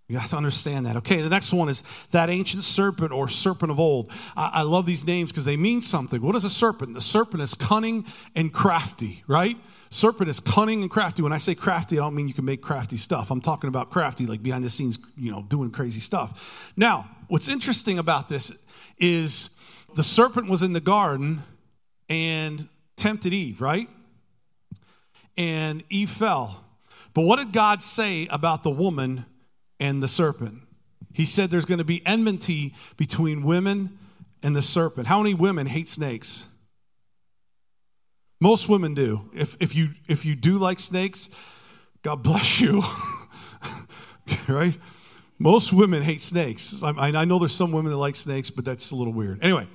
You 0.08 0.20
have 0.20 0.30
to 0.30 0.38
understand 0.38 0.86
that. 0.86 0.98
Okay, 0.98 1.22
the 1.22 1.30
next 1.30 1.52
one 1.52 1.68
is 1.68 1.84
that 2.12 2.30
ancient 2.30 2.64
serpent 2.64 3.12
or 3.12 3.28
serpent 3.28 3.72
of 3.72 3.80
old. 3.80 4.12
I, 4.36 4.52
I 4.56 4.62
love 4.62 4.86
these 4.86 5.06
names 5.06 5.32
because 5.32 5.46
they 5.46 5.58
mean 5.58 5.82
something. 5.82 6.22
What 6.22 6.36
is 6.36 6.44
a 6.44 6.50
serpent? 6.50 6.94
The 6.94 7.02
serpent 7.02 7.42
is 7.42 7.56
cunning 7.56 8.06
and 8.36 8.54
crafty, 8.54 9.24
right? 9.28 9.58
Serpent 9.90 10.30
is 10.30 10.40
cunning 10.40 10.84
and 10.84 10.92
crafty. 10.92 11.24
When 11.24 11.34
I 11.34 11.40
say 11.40 11.56
crafty, 11.56 11.98
I 11.98 12.04
don't 12.04 12.14
mean 12.14 12.28
you 12.28 12.36
can 12.36 12.46
make 12.46 12.62
crafty 12.62 12.98
stuff. 12.98 13.32
I'm 13.32 13.42
talking 13.42 13.68
about 13.68 13.90
crafty, 13.90 14.28
like 14.28 14.44
behind 14.44 14.64
the 14.64 14.70
scenes, 14.70 15.00
you 15.18 15.32
know, 15.32 15.44
doing 15.44 15.72
crazy 15.72 16.00
stuff. 16.00 16.72
Now, 16.76 17.10
what's 17.28 17.48
interesting 17.48 17.98
about 17.98 18.28
this 18.28 18.52
is 19.00 19.50
the 19.96 20.04
serpent 20.04 20.50
was 20.50 20.62
in 20.62 20.74
the 20.74 20.82
garden 20.82 21.42
and 22.10 22.68
tempted 22.96 23.34
Eve, 23.34 23.60
right? 23.60 23.90
And 25.36 25.84
Eve 25.90 26.12
fell. 26.12 26.64
But 27.16 27.22
what 27.22 27.38
did 27.38 27.54
God 27.54 27.82
say 27.82 28.28
about 28.28 28.62
the 28.62 28.70
woman 28.70 29.26
and 29.86 30.02
the 30.02 30.08
serpent? 30.08 30.62
He 31.14 31.26
said 31.26 31.50
there's 31.50 31.66
going 31.66 31.78
to 31.78 31.86
be 31.86 32.06
enmity 32.06 32.74
between 32.98 33.44
women 33.44 33.98
and 34.44 34.56
the 34.56 34.62
serpent. 34.62 35.08
How 35.08 35.22
many 35.22 35.34
women 35.34 35.68
hate 35.68 35.88
snakes? 35.88 36.46
Most 38.42 38.68
women 38.68 38.94
do. 38.94 39.30
If, 39.34 39.56
if, 39.62 39.76
you, 39.76 39.92
if 40.08 40.26
you 40.26 40.36
do 40.36 40.58
like 40.58 40.80
snakes, 40.80 41.30
God 42.02 42.22
bless 42.22 42.60
you. 42.60 42.84
right? 44.48 44.78
Most 45.40 45.72
women 45.72 46.04
hate 46.04 46.22
snakes. 46.22 46.84
I, 46.84 46.90
I 46.90 47.26
know 47.26 47.40
there's 47.40 47.56
some 47.56 47.72
women 47.72 47.92
that 47.92 47.98
like 47.98 48.16
snakes, 48.16 48.50
but 48.50 48.66
that's 48.66 48.92
a 48.92 48.96
little 48.96 49.14
weird. 49.14 49.44
Anyway, 49.44 49.68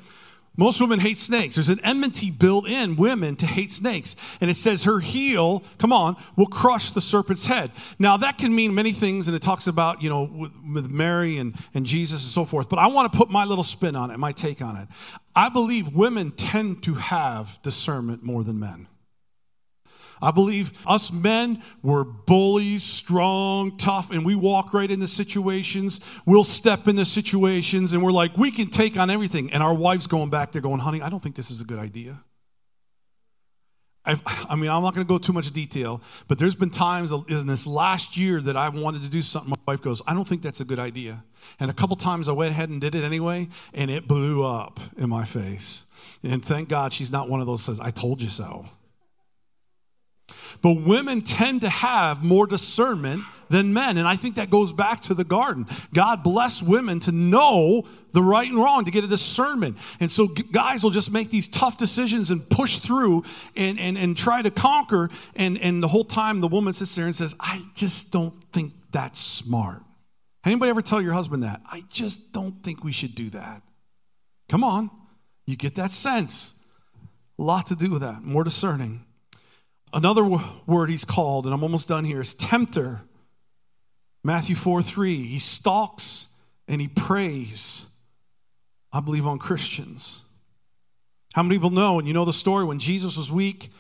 most 0.57 0.81
women 0.81 1.01
hate 1.01 1.17
snakes. 1.17 1.55
There's 1.55 1.69
an 1.69 1.81
enmity 1.85 2.31
built 2.31 2.69
in 2.69 2.97
women 2.97 3.37
to 3.37 3.47
hate 3.47 3.71
snakes. 3.71 4.17
And 4.41 4.51
it 4.51 4.55
says 4.55 4.85
her 4.85 4.99
heel, 4.99 5.63
come 5.79 5.93
on, 5.93 6.17
will 6.37 6.47
crush 6.47 6.93
the 6.93 7.01
serpent's 7.01 7.47
head. 7.47 7.71
Now, 7.99 8.17
that 8.19 8.37
can 8.37 8.55
mean 8.55 8.75
many 8.75 8.93
things, 8.93 9.27
and 9.27 9.37
it 9.37 9.43
talks 9.43 9.69
about, 9.69 10.03
you 10.03 10.11
know, 10.11 10.25
with, 10.25 10.53
with 10.75 10.91
Mary 10.91 11.39
and, 11.39 11.55
and 11.73 11.87
Jesus 11.87 12.25
and 12.25 12.33
so 12.33 12.45
forth. 12.45 12.69
But 12.69 12.79
I 12.79 12.89
want 12.89 13.11
to 13.11 13.17
put 13.17 13.31
my 13.31 13.45
little 13.45 13.65
spin 13.65 13.97
on 13.97 14.11
it, 14.11 14.19
my 14.19 14.33
take 14.33 14.61
on 14.61 14.77
it. 14.77 14.89
I 15.35 15.49
believe 15.49 15.95
women 15.95 16.33
tend 16.33 16.83
to 16.83 16.95
have 16.95 17.59
discernment 17.63 18.23
more 18.23 18.43
than 18.43 18.59
men. 18.59 18.87
I 20.22 20.30
believe 20.30 20.72
us 20.87 21.12
men 21.12 21.62
were 21.83 22.04
bullies, 22.04 22.83
strong, 22.83 23.76
tough, 23.78 24.11
and 24.11 24.24
we 24.24 24.35
walk 24.35 24.74
right 24.74 24.90
into 24.90 25.06
situations. 25.06 26.00
We'll 26.26 26.44
step 26.44 26.88
into 26.88 27.04
situations 27.04 27.92
and 27.92 28.02
we're 28.02 28.12
like, 28.12 28.37
we 28.37 28.50
can 28.50 28.68
take 28.68 28.98
on 28.98 29.11
everything. 29.11 29.52
And 29.52 29.62
our 29.62 29.74
wife's 29.74 30.06
going 30.06 30.30
back 30.30 30.52
there 30.52 30.62
going, 30.62 30.80
honey, 30.80 31.00
I 31.00 31.09
don't 31.09 31.22
think 31.22 31.37
this 31.37 31.50
is 31.50 31.61
a 31.61 31.64
good 31.64 31.78
idea. 31.78 32.22
I've, 34.04 34.22
i 34.26 34.56
mean, 34.56 34.70
I'm 34.70 34.83
not 34.83 34.94
going 34.94 35.06
to 35.06 35.09
go 35.09 35.18
too 35.18 35.33
much 35.33 35.50
detail, 35.52 36.00
but 36.26 36.38
there's 36.38 36.54
been 36.54 36.70
times 36.70 37.12
in 37.28 37.46
this 37.46 37.66
last 37.66 38.16
year 38.16 38.40
that 38.40 38.56
I 38.56 38.68
wanted 38.68 39.02
to 39.02 39.09
do 39.09 39.22
something. 39.22 39.50
My 39.50 39.72
wife 39.72 39.83
goes, 39.83 40.00
I 40.06 40.14
don't 40.14 40.26
think 40.26 40.42
that's 40.42 40.61
a 40.61 40.64
good 40.64 40.78
idea. 40.78 41.22
And 41.59 41.70
a 41.70 41.74
couple 41.74 41.96
times 41.96 42.28
I 42.28 42.33
went 42.33 42.50
ahead 42.50 42.70
and 42.70 42.80
did 42.80 42.94
it 42.94 43.04
anyway, 43.04 43.48
and 43.74 43.90
it 43.90 44.09
blew 44.09 44.42
up 44.42 44.80
in 44.96 45.09
my 45.09 45.24
face. 45.24 45.85
And 46.22 46.44
thank 46.44 46.68
God 46.68 46.92
she's 46.92 47.11
not 47.11 47.28
one 47.28 47.40
of 47.40 47.46
those 47.46 47.62
says, 47.62 47.78
I 47.78 47.90
told 47.90 48.22
you 48.22 48.28
so. 48.28 48.66
But 50.62 50.83
women 50.83 51.23
tend 51.23 51.62
to 51.62 51.69
have 51.69 52.23
more 52.23 52.47
discernment 52.47 53.25
than 53.49 53.73
men. 53.73 53.99
And 53.99 54.07
I 54.07 54.16
think 54.16 54.37
that 54.37 54.49
goes 54.49 54.73
back 54.73 55.03
to 55.03 55.14
the 55.14 55.25
garden. 55.25 55.66
God 55.93 56.23
bless 56.23 56.62
women 56.62 57.01
to 57.01 57.12
know 57.12 57.85
the 58.12 58.23
right 58.23 58.49
and 58.49 58.57
wrong, 58.57 58.85
to 58.85 58.90
get 58.90 59.05
a 59.05 59.09
discernment. 59.09 59.79
And 59.99 60.11
so 60.11 60.29
guys 60.29 60.83
will 60.83 60.90
just 60.90 61.12
make 61.12 61.31
these 61.31 61.49
tough 61.49 61.77
decisions 61.77 62.31
and 62.31 62.49
push 62.49 62.79
through 62.79 63.25
and, 63.57 63.79
and, 63.79 63.99
and 63.99 64.16
try 64.16 64.43
to 64.43 64.51
conquer. 64.51 65.11
And, 65.37 65.59
and 65.59 65.83
the 65.83 65.88
whole 65.88 66.05
time 66.05 66.40
the 66.40 66.49
woman 66.49 66.73
sits 66.73 66.95
there 66.95 67.07
and 67.07 67.14
says, 67.14 67.35
I 67.38 67.62
just 67.75 68.12
don't 68.12 68.35
think 68.53 68.73
that's 68.93 69.21
smart. 69.21 69.83
Anybody 70.45 70.71
ever 70.71 70.83
tell 70.83 71.03
your 71.03 71.12
husband 71.12 71.43
that? 71.43 71.61
I 71.66 71.83
just 71.90 72.33
don't 72.33 72.62
think 72.62 72.83
we 72.83 72.93
should 72.93 73.14
do 73.14 73.31
that. 73.31 73.62
Come 74.49 74.64
on. 74.64 74.90
You 75.47 75.57
get 75.57 75.75
that 75.75 75.90
sense. 75.90 76.55
A 77.38 77.43
lot 77.43 77.66
to 77.66 77.77
do 77.77 77.90
with 77.90 78.03
that. 78.03 78.23
More 78.23 78.45
discerning. 78.45 79.05
Another 79.92 80.24
word 80.66 80.90
he's 80.90 81.05
called, 81.05 81.46
and 81.46 81.55
I'm 81.55 81.62
almost 81.62 81.88
done 81.88 82.05
here, 82.05 82.20
is 82.20 82.35
tempter. 82.35 83.00
Matthew 84.22 84.55
4 84.55 84.83
3. 84.83 85.16
He 85.16 85.38
stalks 85.38 86.29
and 86.68 86.81
he 86.81 86.88
preys, 86.88 87.87
I 88.92 89.00
believe, 89.00 89.26
on 89.26 89.38
Christians. 89.38 90.22
How 91.35 91.42
many 91.42 91.57
people 91.57 91.70
know, 91.70 91.98
and 91.98 92.07
you 92.07 92.14
know 92.14 92.24
the 92.24 92.33
story, 92.33 92.64
when 92.64 92.79
Jesus 92.79 93.16
was 93.16 93.31
weak 93.31 93.70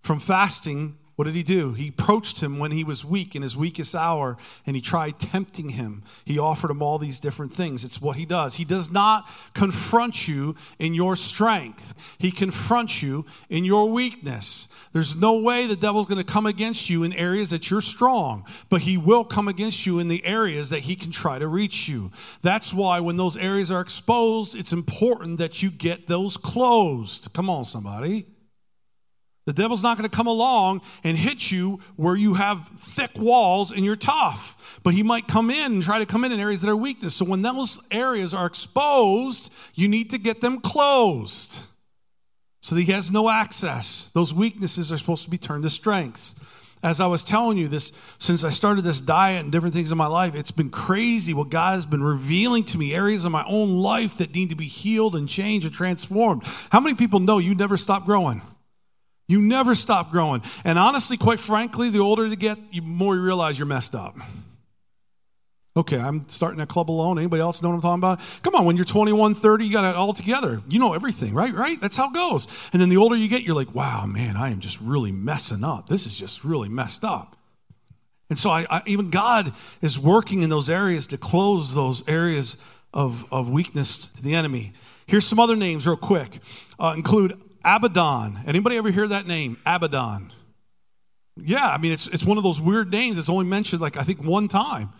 from 0.00 0.20
fasting, 0.20 0.96
what 1.18 1.24
did 1.24 1.34
he 1.34 1.42
do? 1.42 1.72
He 1.72 1.88
approached 1.88 2.40
him 2.40 2.60
when 2.60 2.70
he 2.70 2.84
was 2.84 3.04
weak 3.04 3.34
in 3.34 3.42
his 3.42 3.56
weakest 3.56 3.96
hour 3.96 4.36
and 4.64 4.76
he 4.76 4.80
tried 4.80 5.18
tempting 5.18 5.70
him. 5.70 6.04
He 6.24 6.38
offered 6.38 6.70
him 6.70 6.80
all 6.80 6.96
these 6.96 7.18
different 7.18 7.52
things. 7.52 7.84
It's 7.84 8.00
what 8.00 8.16
he 8.16 8.24
does. 8.24 8.54
He 8.54 8.64
does 8.64 8.88
not 8.88 9.28
confront 9.52 10.28
you 10.28 10.54
in 10.78 10.94
your 10.94 11.16
strength, 11.16 11.92
he 12.18 12.30
confronts 12.30 13.02
you 13.02 13.26
in 13.50 13.64
your 13.64 13.90
weakness. 13.90 14.68
There's 14.92 15.16
no 15.16 15.40
way 15.40 15.66
the 15.66 15.74
devil's 15.74 16.06
going 16.06 16.24
to 16.24 16.32
come 16.32 16.46
against 16.46 16.88
you 16.88 17.02
in 17.02 17.12
areas 17.12 17.50
that 17.50 17.68
you're 17.68 17.80
strong, 17.80 18.46
but 18.68 18.82
he 18.82 18.96
will 18.96 19.24
come 19.24 19.48
against 19.48 19.86
you 19.86 19.98
in 19.98 20.06
the 20.06 20.24
areas 20.24 20.70
that 20.70 20.80
he 20.80 20.94
can 20.94 21.10
try 21.10 21.40
to 21.40 21.48
reach 21.48 21.88
you. 21.88 22.12
That's 22.42 22.72
why 22.72 23.00
when 23.00 23.16
those 23.16 23.36
areas 23.36 23.72
are 23.72 23.80
exposed, 23.80 24.54
it's 24.54 24.72
important 24.72 25.38
that 25.38 25.64
you 25.64 25.72
get 25.72 26.06
those 26.06 26.36
closed. 26.36 27.32
Come 27.32 27.50
on, 27.50 27.64
somebody. 27.64 28.24
The 29.48 29.54
devil's 29.54 29.82
not 29.82 29.96
going 29.96 30.06
to 30.06 30.14
come 30.14 30.26
along 30.26 30.82
and 31.02 31.16
hit 31.16 31.50
you 31.50 31.80
where 31.96 32.14
you 32.14 32.34
have 32.34 32.68
thick 32.80 33.12
walls 33.16 33.72
and 33.72 33.82
you're 33.82 33.96
tough. 33.96 34.78
But 34.82 34.92
he 34.92 35.02
might 35.02 35.26
come 35.26 35.50
in 35.50 35.72
and 35.72 35.82
try 35.82 35.98
to 36.00 36.04
come 36.04 36.22
in 36.26 36.32
in 36.32 36.38
areas 36.38 36.60
that 36.60 36.68
are 36.68 36.76
weakness. 36.76 37.14
So 37.14 37.24
when 37.24 37.40
those 37.40 37.80
areas 37.90 38.34
are 38.34 38.44
exposed, 38.44 39.50
you 39.74 39.88
need 39.88 40.10
to 40.10 40.18
get 40.18 40.42
them 40.42 40.60
closed 40.60 41.62
so 42.60 42.74
that 42.74 42.82
he 42.82 42.92
has 42.92 43.10
no 43.10 43.30
access. 43.30 44.10
Those 44.12 44.34
weaknesses 44.34 44.92
are 44.92 44.98
supposed 44.98 45.24
to 45.24 45.30
be 45.30 45.38
turned 45.38 45.62
to 45.62 45.70
strengths. 45.70 46.34
As 46.82 47.00
I 47.00 47.06
was 47.06 47.24
telling 47.24 47.56
you 47.56 47.68
this, 47.68 47.92
since 48.18 48.44
I 48.44 48.50
started 48.50 48.82
this 48.82 49.00
diet 49.00 49.42
and 49.42 49.50
different 49.50 49.74
things 49.74 49.90
in 49.90 49.96
my 49.96 50.08
life, 50.08 50.34
it's 50.34 50.50
been 50.50 50.68
crazy 50.68 51.32
what 51.32 51.48
God 51.48 51.72
has 51.72 51.86
been 51.86 52.02
revealing 52.02 52.64
to 52.64 52.76
me, 52.76 52.94
areas 52.94 53.24
of 53.24 53.32
my 53.32 53.46
own 53.46 53.78
life 53.78 54.18
that 54.18 54.34
need 54.34 54.50
to 54.50 54.56
be 54.56 54.66
healed 54.66 55.16
and 55.16 55.26
changed 55.26 55.64
and 55.64 55.74
transformed. 55.74 56.42
How 56.70 56.80
many 56.80 56.96
people 56.96 57.18
know 57.18 57.38
you 57.38 57.54
never 57.54 57.78
stop 57.78 58.04
growing? 58.04 58.42
You 59.28 59.42
never 59.42 59.74
stop 59.74 60.10
growing. 60.10 60.42
And 60.64 60.78
honestly, 60.78 61.18
quite 61.18 61.38
frankly, 61.38 61.90
the 61.90 61.98
older 62.00 62.26
you 62.26 62.34
get, 62.34 62.72
the 62.72 62.80
more 62.80 63.14
you 63.14 63.22
realize 63.22 63.58
you're 63.58 63.66
messed 63.66 63.94
up. 63.94 64.16
Okay, 65.76 65.98
I'm 65.98 66.26
starting 66.28 66.58
that 66.58 66.68
club 66.68 66.90
alone. 66.90 67.18
Anybody 67.18 67.40
else 67.40 67.62
know 67.62 67.68
what 67.68 67.76
I'm 67.76 67.80
talking 67.80 68.00
about? 68.00 68.20
Come 68.42 68.56
on, 68.56 68.64
when 68.64 68.74
you're 68.74 68.84
21, 68.84 69.36
30, 69.36 69.64
you 69.64 69.72
got 69.72 69.84
it 69.84 69.94
all 69.94 70.12
together. 70.12 70.60
You 70.68 70.80
know 70.80 70.94
everything, 70.94 71.34
right? 71.34 71.54
Right? 71.54 71.80
That's 71.80 71.94
how 71.94 72.08
it 72.08 72.14
goes. 72.14 72.48
And 72.72 72.82
then 72.82 72.88
the 72.88 72.96
older 72.96 73.14
you 73.14 73.28
get, 73.28 73.42
you're 73.42 73.54
like, 73.54 73.72
wow, 73.74 74.04
man, 74.06 74.36
I 74.36 74.50
am 74.50 74.58
just 74.58 74.80
really 74.80 75.12
messing 75.12 75.62
up. 75.62 75.88
This 75.88 76.06
is 76.06 76.18
just 76.18 76.42
really 76.42 76.68
messed 76.68 77.04
up. 77.04 77.36
And 78.30 78.38
so 78.38 78.50
I, 78.50 78.66
I, 78.68 78.82
even 78.86 79.10
God 79.10 79.54
is 79.80 80.00
working 80.00 80.42
in 80.42 80.50
those 80.50 80.68
areas 80.68 81.06
to 81.08 81.18
close 81.18 81.74
those 81.74 82.06
areas 82.08 82.56
of, 82.92 83.30
of 83.32 83.48
weakness 83.48 84.08
to 84.08 84.22
the 84.22 84.34
enemy. 84.34 84.72
Here's 85.06 85.26
some 85.26 85.38
other 85.38 85.56
names 85.56 85.86
real 85.86 85.96
quick. 85.96 86.40
Uh, 86.78 86.94
include 86.96 87.40
Abaddon. 87.64 88.40
Anybody 88.46 88.76
ever 88.76 88.90
hear 88.90 89.08
that 89.08 89.26
name? 89.26 89.58
Abaddon. 89.66 90.32
Yeah, 91.36 91.68
I 91.68 91.78
mean, 91.78 91.92
it's, 91.92 92.06
it's 92.08 92.24
one 92.24 92.36
of 92.36 92.44
those 92.44 92.60
weird 92.60 92.90
names. 92.90 93.18
It's 93.18 93.28
only 93.28 93.44
mentioned, 93.44 93.80
like, 93.80 93.96
I 93.96 94.02
think 94.02 94.22
one 94.22 94.48
time. 94.48 94.92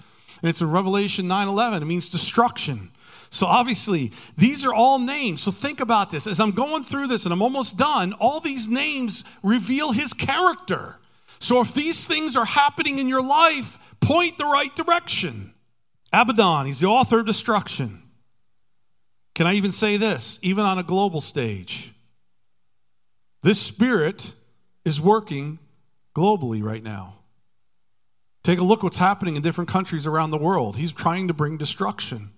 And 0.42 0.48
it's 0.48 0.60
in 0.60 0.70
Revelation 0.70 1.26
9 1.26 1.48
11. 1.48 1.82
It 1.82 1.86
means 1.86 2.08
destruction. 2.08 2.90
So 3.30 3.46
obviously, 3.46 4.12
these 4.36 4.64
are 4.64 4.72
all 4.72 4.98
names. 4.98 5.42
So 5.42 5.50
think 5.50 5.80
about 5.80 6.10
this. 6.10 6.26
As 6.26 6.40
I'm 6.40 6.52
going 6.52 6.84
through 6.84 7.08
this 7.08 7.24
and 7.24 7.32
I'm 7.32 7.42
almost 7.42 7.76
done, 7.76 8.12
all 8.14 8.40
these 8.40 8.68
names 8.68 9.24
reveal 9.42 9.92
his 9.92 10.14
character. 10.14 10.96
So 11.38 11.60
if 11.60 11.74
these 11.74 12.06
things 12.06 12.36
are 12.36 12.44
happening 12.44 12.98
in 12.98 13.08
your 13.08 13.22
life, 13.22 13.78
point 14.00 14.38
the 14.38 14.46
right 14.46 14.74
direction. 14.74 15.52
Abaddon, 16.12 16.66
he's 16.66 16.80
the 16.80 16.86
author 16.86 17.20
of 17.20 17.26
destruction. 17.26 18.02
Can 19.34 19.46
I 19.46 19.54
even 19.54 19.72
say 19.72 19.98
this? 19.98 20.38
Even 20.42 20.64
on 20.64 20.78
a 20.78 20.82
global 20.82 21.20
stage, 21.20 21.92
this 23.42 23.60
spirit 23.60 24.32
is 24.84 25.00
working 25.00 25.58
globally 26.14 26.62
right 26.62 26.82
now. 26.82 27.16
Take 28.42 28.58
a 28.58 28.64
look 28.64 28.82
what's 28.82 28.98
happening 28.98 29.36
in 29.36 29.42
different 29.42 29.68
countries 29.68 30.06
around 30.06 30.30
the 30.30 30.38
world. 30.38 30.76
He's 30.76 30.92
trying 30.92 31.28
to 31.28 31.34
bring 31.34 31.58
destruction. 31.58 32.30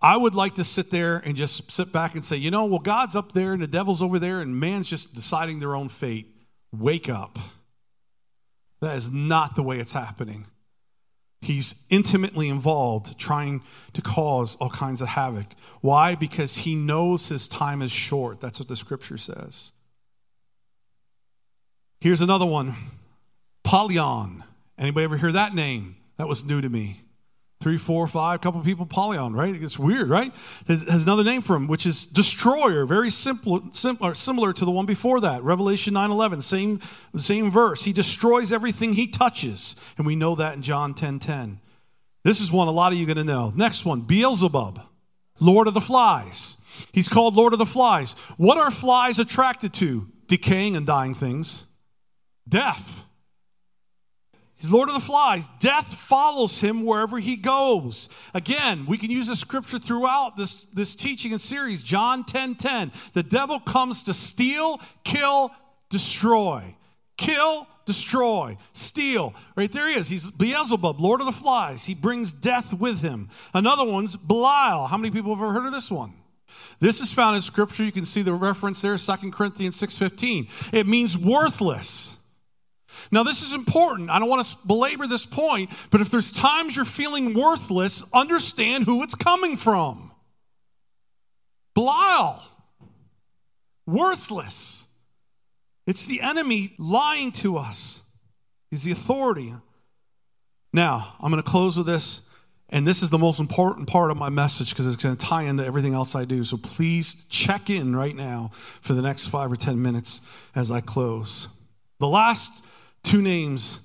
I 0.00 0.16
would 0.16 0.34
like 0.34 0.56
to 0.56 0.64
sit 0.64 0.90
there 0.90 1.18
and 1.18 1.36
just 1.36 1.70
sit 1.70 1.92
back 1.92 2.14
and 2.14 2.24
say, 2.24 2.36
you 2.36 2.50
know, 2.50 2.64
well, 2.66 2.78
God's 2.78 3.16
up 3.16 3.32
there 3.32 3.52
and 3.52 3.62
the 3.62 3.66
devil's 3.66 4.02
over 4.02 4.18
there 4.18 4.40
and 4.40 4.58
man's 4.58 4.88
just 4.88 5.14
deciding 5.14 5.60
their 5.60 5.74
own 5.74 5.88
fate. 5.88 6.34
Wake 6.72 7.08
up. 7.08 7.38
That 8.80 8.96
is 8.96 9.10
not 9.10 9.54
the 9.54 9.62
way 9.62 9.78
it's 9.78 9.92
happening. 9.92 10.46
He's 11.40 11.74
intimately 11.90 12.48
involved 12.48 13.18
trying 13.18 13.62
to 13.92 14.02
cause 14.02 14.56
all 14.56 14.70
kinds 14.70 15.02
of 15.02 15.08
havoc. 15.08 15.46
Why? 15.80 16.14
Because 16.14 16.56
he 16.56 16.74
knows 16.74 17.28
his 17.28 17.46
time 17.46 17.82
is 17.82 17.92
short. 17.92 18.40
That's 18.40 18.58
what 18.58 18.68
the 18.68 18.76
scripture 18.76 19.18
says. 19.18 19.72
Here's 22.00 22.20
another 22.20 22.46
one 22.46 22.76
Apollyon. 23.64 24.44
Anybody 24.78 25.04
ever 25.04 25.16
hear 25.16 25.32
that 25.32 25.54
name? 25.54 25.96
That 26.18 26.28
was 26.28 26.44
new 26.44 26.60
to 26.60 26.68
me. 26.68 27.00
Three, 27.60 27.78
four, 27.78 28.06
five, 28.06 28.42
couple 28.42 28.60
people, 28.60 28.84
Apollyon, 28.84 29.32
right? 29.32 29.54
It 29.54 29.60
gets 29.60 29.78
weird, 29.78 30.10
right? 30.10 30.32
Has, 30.68 30.82
has 30.82 31.04
another 31.04 31.24
name 31.24 31.40
for 31.40 31.56
him, 31.56 31.66
which 31.66 31.86
is 31.86 32.04
destroyer, 32.04 32.84
very 32.84 33.08
simple, 33.08 33.62
similar, 33.72 34.10
uh, 34.10 34.14
similar 34.14 34.52
to 34.52 34.64
the 34.64 34.70
one 34.70 34.84
before 34.84 35.20
that. 35.22 35.42
Revelation 35.42 35.94
9 35.94 36.10
11, 36.10 36.42
same, 36.42 36.80
same 37.16 37.50
verse. 37.50 37.82
He 37.82 37.94
destroys 37.94 38.52
everything 38.52 38.92
he 38.92 39.06
touches. 39.06 39.74
And 39.96 40.06
we 40.06 40.16
know 40.16 40.34
that 40.34 40.54
in 40.54 40.62
John 40.62 40.92
10 40.92 41.18
10. 41.18 41.60
This 42.24 42.40
is 42.40 42.52
one 42.52 42.68
a 42.68 42.72
lot 42.72 42.92
of 42.92 42.98
you 42.98 43.06
going 43.06 43.16
to 43.16 43.24
know. 43.24 43.52
Next 43.56 43.84
one, 43.84 44.02
Beelzebub, 44.02 44.82
Lord 45.40 45.66
of 45.66 45.74
the 45.74 45.80
Flies. 45.80 46.58
He's 46.92 47.08
called 47.08 47.36
Lord 47.36 47.52
of 47.52 47.58
the 47.58 47.64
Flies. 47.64 48.12
What 48.36 48.58
are 48.58 48.70
flies 48.70 49.18
attracted 49.18 49.72
to? 49.74 50.08
Decaying 50.26 50.76
and 50.76 50.86
dying 50.86 51.14
things, 51.14 51.64
death. 52.48 53.05
He's 54.58 54.70
Lord 54.70 54.88
of 54.88 54.94
the 54.94 55.00
Flies. 55.00 55.48
Death 55.60 55.92
follows 55.92 56.60
him 56.60 56.84
wherever 56.84 57.18
he 57.18 57.36
goes. 57.36 58.08
Again, 58.32 58.86
we 58.86 58.96
can 58.96 59.10
use 59.10 59.26
the 59.26 59.36
scripture 59.36 59.78
throughout 59.78 60.36
this, 60.36 60.54
this 60.72 60.94
teaching 60.94 61.32
and 61.32 61.40
series. 61.40 61.82
John 61.82 62.24
10 62.24 62.54
10. 62.54 62.90
The 63.12 63.22
devil 63.22 63.60
comes 63.60 64.04
to 64.04 64.14
steal, 64.14 64.80
kill, 65.04 65.52
destroy. 65.90 66.74
Kill, 67.18 67.66
destroy, 67.86 68.56
steal. 68.72 69.34
Right 69.56 69.72
there 69.72 69.88
he 69.88 69.94
is. 69.94 70.08
He's 70.08 70.30
Beelzebub, 70.30 71.00
Lord 71.00 71.20
of 71.20 71.26
the 71.26 71.32
Flies. 71.32 71.84
He 71.84 71.94
brings 71.94 72.32
death 72.32 72.72
with 72.74 73.00
him. 73.00 73.28
Another 73.54 73.84
one's 73.84 74.16
Belial. 74.16 74.86
How 74.86 74.96
many 74.96 75.10
people 75.10 75.34
have 75.34 75.42
ever 75.42 75.52
heard 75.52 75.66
of 75.66 75.72
this 75.72 75.90
one? 75.90 76.12
This 76.80 77.00
is 77.00 77.12
found 77.12 77.36
in 77.36 77.42
scripture. 77.42 77.84
You 77.84 77.92
can 77.92 78.04
see 78.04 78.22
the 78.22 78.34
reference 78.34 78.82
there, 78.82 78.96
2 78.96 79.30
Corinthians 79.30 79.80
6.15. 79.80 80.74
It 80.74 80.86
means 80.86 81.16
worthless. 81.16 82.15
Now, 83.10 83.22
this 83.22 83.42
is 83.42 83.54
important. 83.54 84.10
I 84.10 84.18
don't 84.18 84.28
want 84.28 84.46
to 84.46 84.56
belabor 84.66 85.06
this 85.06 85.26
point, 85.26 85.70
but 85.90 86.00
if 86.00 86.10
there's 86.10 86.32
times 86.32 86.76
you're 86.76 86.84
feeling 86.84 87.34
worthless, 87.34 88.02
understand 88.12 88.84
who 88.84 89.02
it's 89.02 89.14
coming 89.14 89.56
from. 89.56 90.12
Belial, 91.74 92.42
worthless. 93.86 94.86
It's 95.86 96.06
the 96.06 96.20
enemy 96.20 96.74
lying 96.78 97.32
to 97.32 97.58
us. 97.58 98.00
He's 98.70 98.82
the 98.82 98.92
authority. 98.92 99.52
Now, 100.72 101.14
I'm 101.20 101.30
going 101.30 101.42
to 101.42 101.48
close 101.48 101.76
with 101.76 101.86
this, 101.86 102.22
and 102.70 102.86
this 102.86 103.02
is 103.02 103.10
the 103.10 103.18
most 103.18 103.38
important 103.38 103.88
part 103.88 104.10
of 104.10 104.16
my 104.16 104.28
message 104.28 104.70
because 104.70 104.86
it's 104.86 105.02
going 105.02 105.16
to 105.16 105.24
tie 105.24 105.44
into 105.44 105.64
everything 105.64 105.94
else 105.94 106.14
I 106.14 106.24
do. 106.24 106.44
So 106.44 106.56
please 106.56 107.24
check 107.28 107.70
in 107.70 107.94
right 107.94 108.16
now 108.16 108.50
for 108.80 108.92
the 108.92 109.02
next 109.02 109.28
five 109.28 109.52
or 109.52 109.56
10 109.56 109.80
minutes 109.80 110.20
as 110.54 110.70
I 110.70 110.80
close. 110.80 111.46
The 112.00 112.08
last 112.08 112.64
two 113.06 113.22
names 113.22 113.78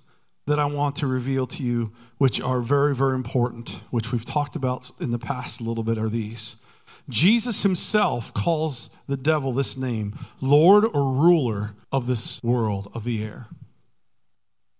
that 0.48 0.60
I 0.60 0.66
want 0.66 0.98
to 0.98 1.08
reveal 1.08 1.46
to 1.48 1.64
you, 1.64 1.92
which 2.18 2.42
are 2.42 2.60
very, 2.60 2.96
very 2.96 3.16
important, 3.16 3.80
which 3.92 4.12
we've 4.12 4.26
talked 4.26 4.56
about 4.56 4.90
in 5.00 5.12
the 5.12 5.20
past 5.20 5.62
a 5.62 5.64
little 5.64 5.84
bit, 5.84 5.98
are 5.98 6.10
these. 6.10 6.58
Jesus 7.08 7.64
himself 7.64 8.34
calls 8.34 8.90
the 9.08 9.18
devil 9.18 9.54
this 9.54 9.78
name 9.78 10.18
Lord 10.42 10.86
or 10.86 11.12
ruler 11.12 11.74
of 11.92 12.08
this 12.08 12.42
world, 12.44 12.92
of 12.94 13.04
the 13.04 13.24
air. 13.24 13.48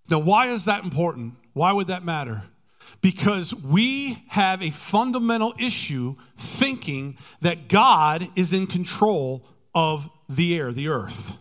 Now, 0.10 0.20
why 0.20 0.48
is 0.48 0.66
that 0.66 0.84
important? 0.84 1.36
Why 1.54 1.72
would 1.72 1.88
that 1.88 2.04
matter? 2.04 2.44
Because 3.02 3.54
we 3.54 4.24
have 4.28 4.62
a 4.62 4.72
fundamental 4.72 5.54
issue 5.60 6.16
thinking 6.38 7.18
that 7.42 7.70
God 7.70 8.28
is 8.36 8.54
in 8.54 8.68
control 8.68 9.46
of 9.74 10.10
the 10.28 10.58
air, 10.58 10.74
the 10.74 10.90
earth. 10.90 11.38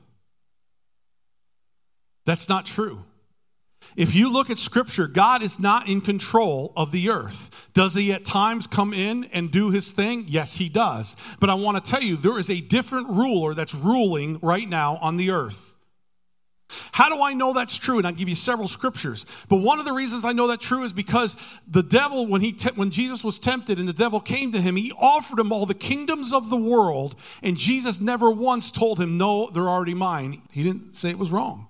That's 2.25 2.49
not 2.49 2.67
true. 2.67 3.05
If 3.97 4.15
you 4.15 4.33
look 4.33 4.51
at 4.51 4.59
scripture, 4.59 5.09
God 5.09 5.43
is 5.43 5.59
not 5.59 5.89
in 5.89 6.01
control 6.01 6.73
of 6.77 6.93
the 6.93 7.11
earth. 7.11 7.51
Does 7.75 7.95
he 7.95 8.13
at 8.13 8.25
times 8.25 8.67
come 8.67 8.93
in 8.93 9.25
and 9.33 9.51
do 9.51 9.71
his 9.71 9.91
thing? 9.91 10.27
Yes, 10.29 10.57
he 10.57 10.69
does. 10.69 11.17
But 11.41 11.51
I 11.51 11.55
want 11.55 11.83
to 11.83 11.91
tell 11.91 12.03
you, 12.03 12.17
there 12.17 12.39
is 12.39 12.51
a 12.51 12.61
different 12.61 13.09
ruler 13.09 13.55
that's 13.55 13.75
ruling 13.75 14.39
right 14.43 14.69
now 14.69 14.97
on 14.99 15.17
the 15.17 15.31
earth. 15.31 15.71
How 16.93 17.09
do 17.09 17.21
I 17.21 17.35
know 17.35 17.53
that's 17.53 17.77
true? 17.77 17.99
And 17.99 18.07
I'll 18.07 18.13
give 18.13 18.29
you 18.29 18.37
several 18.37 18.69
scriptures. 18.69 19.27
But 19.49 19.57
one 19.57 19.81
of 19.81 19.85
the 19.85 19.93
reasons 19.93 20.25
I 20.25 20.33
know 20.33 20.47
that 20.49 20.61
true 20.61 20.85
is 20.85 20.93
because 20.93 21.37
the 21.67 21.83
devil, 21.83 22.29
when, 22.29 22.43
he 22.43 22.53
te- 22.53 22.71
when 22.77 22.93
Jesus 22.93 23.25
was 23.25 23.41
tempted 23.41 23.81
and 23.81 23.89
the 23.89 23.93
devil 23.93 24.21
came 24.21 24.53
to 24.53 24.61
him, 24.61 24.77
he 24.77 24.93
offered 24.93 25.41
him 25.41 25.51
all 25.51 25.67
the 25.67 25.75
kingdoms 25.75 26.33
of 26.33 26.49
the 26.49 26.57
world. 26.57 27.17
And 27.43 27.57
Jesus 27.57 28.01
never 28.01 28.31
once 28.31 28.71
told 28.71 29.01
him, 29.01 29.19
No, 29.19 29.51
they're 29.51 29.69
already 29.69 29.95
mine. 29.95 30.43
He 30.53 30.63
didn't 30.63 30.95
say 30.95 31.11
it 31.11 31.19
was 31.19 31.33
wrong. 31.33 31.67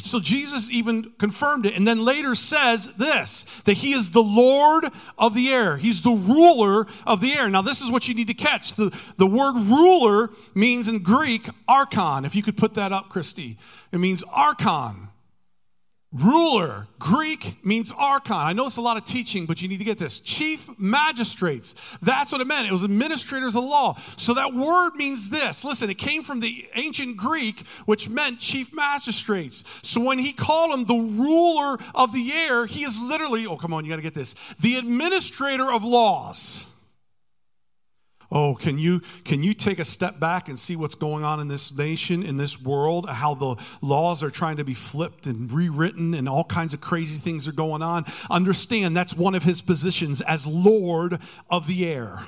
So 0.00 0.20
Jesus 0.20 0.70
even 0.70 1.12
confirmed 1.18 1.66
it 1.66 1.76
and 1.76 1.86
then 1.86 2.04
later 2.04 2.34
says 2.34 2.90
this 2.98 3.46
that 3.64 3.74
he 3.74 3.92
is 3.92 4.10
the 4.10 4.22
Lord 4.22 4.86
of 5.18 5.34
the 5.34 5.50
air. 5.50 5.76
He's 5.76 6.02
the 6.02 6.10
ruler 6.10 6.86
of 7.06 7.20
the 7.20 7.32
air. 7.34 7.48
Now, 7.48 7.62
this 7.62 7.80
is 7.80 7.90
what 7.90 8.08
you 8.08 8.14
need 8.14 8.28
to 8.28 8.34
catch. 8.34 8.74
The, 8.74 8.96
the 9.16 9.26
word 9.26 9.54
ruler 9.56 10.30
means 10.54 10.88
in 10.88 11.02
Greek 11.02 11.48
archon. 11.68 12.24
If 12.24 12.34
you 12.34 12.42
could 12.42 12.56
put 12.56 12.74
that 12.74 12.92
up, 12.92 13.08
Christy, 13.08 13.56
it 13.92 13.98
means 13.98 14.22
archon. 14.24 15.08
Ruler, 16.14 16.86
Greek 17.00 17.56
means 17.64 17.92
archon. 17.96 18.36
I 18.36 18.52
know 18.52 18.66
it's 18.66 18.76
a 18.76 18.80
lot 18.80 18.96
of 18.96 19.04
teaching, 19.04 19.46
but 19.46 19.60
you 19.60 19.66
need 19.66 19.78
to 19.78 19.84
get 19.84 19.98
this. 19.98 20.20
Chief 20.20 20.68
magistrates. 20.78 21.74
That's 22.02 22.30
what 22.30 22.40
it 22.40 22.46
meant. 22.46 22.68
It 22.68 22.72
was 22.72 22.84
administrators 22.84 23.56
of 23.56 23.64
law. 23.64 23.98
So 24.16 24.34
that 24.34 24.54
word 24.54 24.94
means 24.94 25.28
this. 25.28 25.64
Listen, 25.64 25.90
it 25.90 25.98
came 25.98 26.22
from 26.22 26.38
the 26.38 26.68
ancient 26.76 27.16
Greek, 27.16 27.66
which 27.86 28.08
meant 28.08 28.38
chief 28.38 28.72
magistrates. 28.72 29.64
So 29.82 30.00
when 30.00 30.20
he 30.20 30.32
called 30.32 30.72
him 30.72 30.84
the 30.84 30.94
ruler 30.94 31.78
of 31.96 32.12
the 32.12 32.32
air, 32.32 32.64
he 32.66 32.84
is 32.84 32.96
literally, 32.96 33.46
oh, 33.46 33.56
come 33.56 33.74
on, 33.74 33.84
you 33.84 33.90
got 33.90 33.96
to 33.96 34.02
get 34.02 34.14
this, 34.14 34.36
the 34.60 34.76
administrator 34.76 35.72
of 35.72 35.82
laws. 35.82 36.64
Oh, 38.32 38.54
can 38.54 38.78
you 38.78 39.00
can 39.24 39.42
you 39.42 39.54
take 39.54 39.78
a 39.78 39.84
step 39.84 40.18
back 40.18 40.48
and 40.48 40.58
see 40.58 40.76
what's 40.76 40.94
going 40.94 41.24
on 41.24 41.40
in 41.40 41.48
this 41.48 41.76
nation, 41.76 42.22
in 42.22 42.36
this 42.36 42.60
world, 42.60 43.08
how 43.08 43.34
the 43.34 43.56
laws 43.82 44.22
are 44.22 44.30
trying 44.30 44.56
to 44.56 44.64
be 44.64 44.74
flipped 44.74 45.26
and 45.26 45.52
rewritten 45.52 46.14
and 46.14 46.28
all 46.28 46.44
kinds 46.44 46.74
of 46.74 46.80
crazy 46.80 47.18
things 47.18 47.46
are 47.46 47.52
going 47.52 47.82
on? 47.82 48.04
Understand 48.30 48.96
that's 48.96 49.14
one 49.14 49.34
of 49.34 49.42
his 49.42 49.60
positions 49.60 50.20
as 50.22 50.46
Lord 50.46 51.18
of 51.50 51.66
the 51.66 51.86
air. 51.86 52.22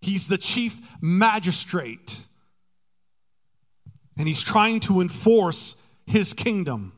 He's 0.00 0.28
the 0.28 0.38
chief 0.38 0.80
magistrate. 1.00 2.20
And 4.18 4.28
he's 4.28 4.42
trying 4.42 4.80
to 4.80 5.00
enforce 5.00 5.76
his 6.06 6.34
kingdom. 6.34 6.92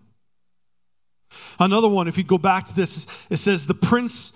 Another 1.58 1.88
one, 1.88 2.08
if 2.08 2.18
you 2.18 2.24
go 2.24 2.38
back 2.38 2.66
to 2.66 2.74
this, 2.74 3.06
it 3.30 3.36
says, 3.36 3.66
the 3.66 3.74
prince 3.74 4.32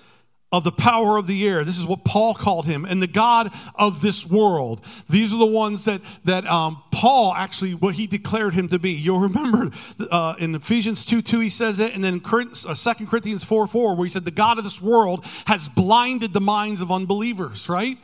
of 0.53 0.63
the 0.63 0.73
power 0.73 1.17
of 1.17 1.27
the 1.27 1.47
air. 1.47 1.65
This 1.65 1.79
is 1.79 1.87
what 1.87 2.05
Paul 2.05 2.33
called 2.35 2.67
him, 2.67 2.85
and 2.85 3.03
the 3.03 3.09
God 3.09 3.53
of 3.75 4.01
this 4.01 4.25
world. 4.25 4.85
These 5.11 5.35
are 5.35 5.39
the 5.39 5.47
ones 5.47 5.85
that 5.87 6.01
that 6.25 6.47
um, 6.47 6.83
Paul 6.93 7.35
actually 7.35 7.75
what 7.75 7.95
he 7.95 8.07
declared 8.07 8.55
him 8.55 8.69
to 8.69 8.79
be. 8.79 8.93
You'll 8.93 9.21
remember 9.21 9.71
uh, 10.11 10.35
in 10.39 10.55
Ephesians 10.55 11.05
two 11.05 11.21
two 11.21 11.41
he 11.41 11.51
says 11.51 11.81
it, 11.81 11.95
and 11.95 12.03
then 12.03 12.23
uh, 12.25 12.75
Second 12.75 13.09
Corinthians 13.09 13.43
four 13.45 13.67
four 13.67 13.97
where 13.97 14.05
he 14.05 14.11
said 14.11 14.25
the 14.25 14.31
God 14.31 14.59
of 14.59 14.65
this 14.65 14.81
world 14.81 15.25
has 15.47 15.69
blinded 15.69 16.33
the 16.33 16.41
minds 16.41 16.81
of 16.81 16.93
unbelievers. 16.93 17.69
Right. 17.69 17.99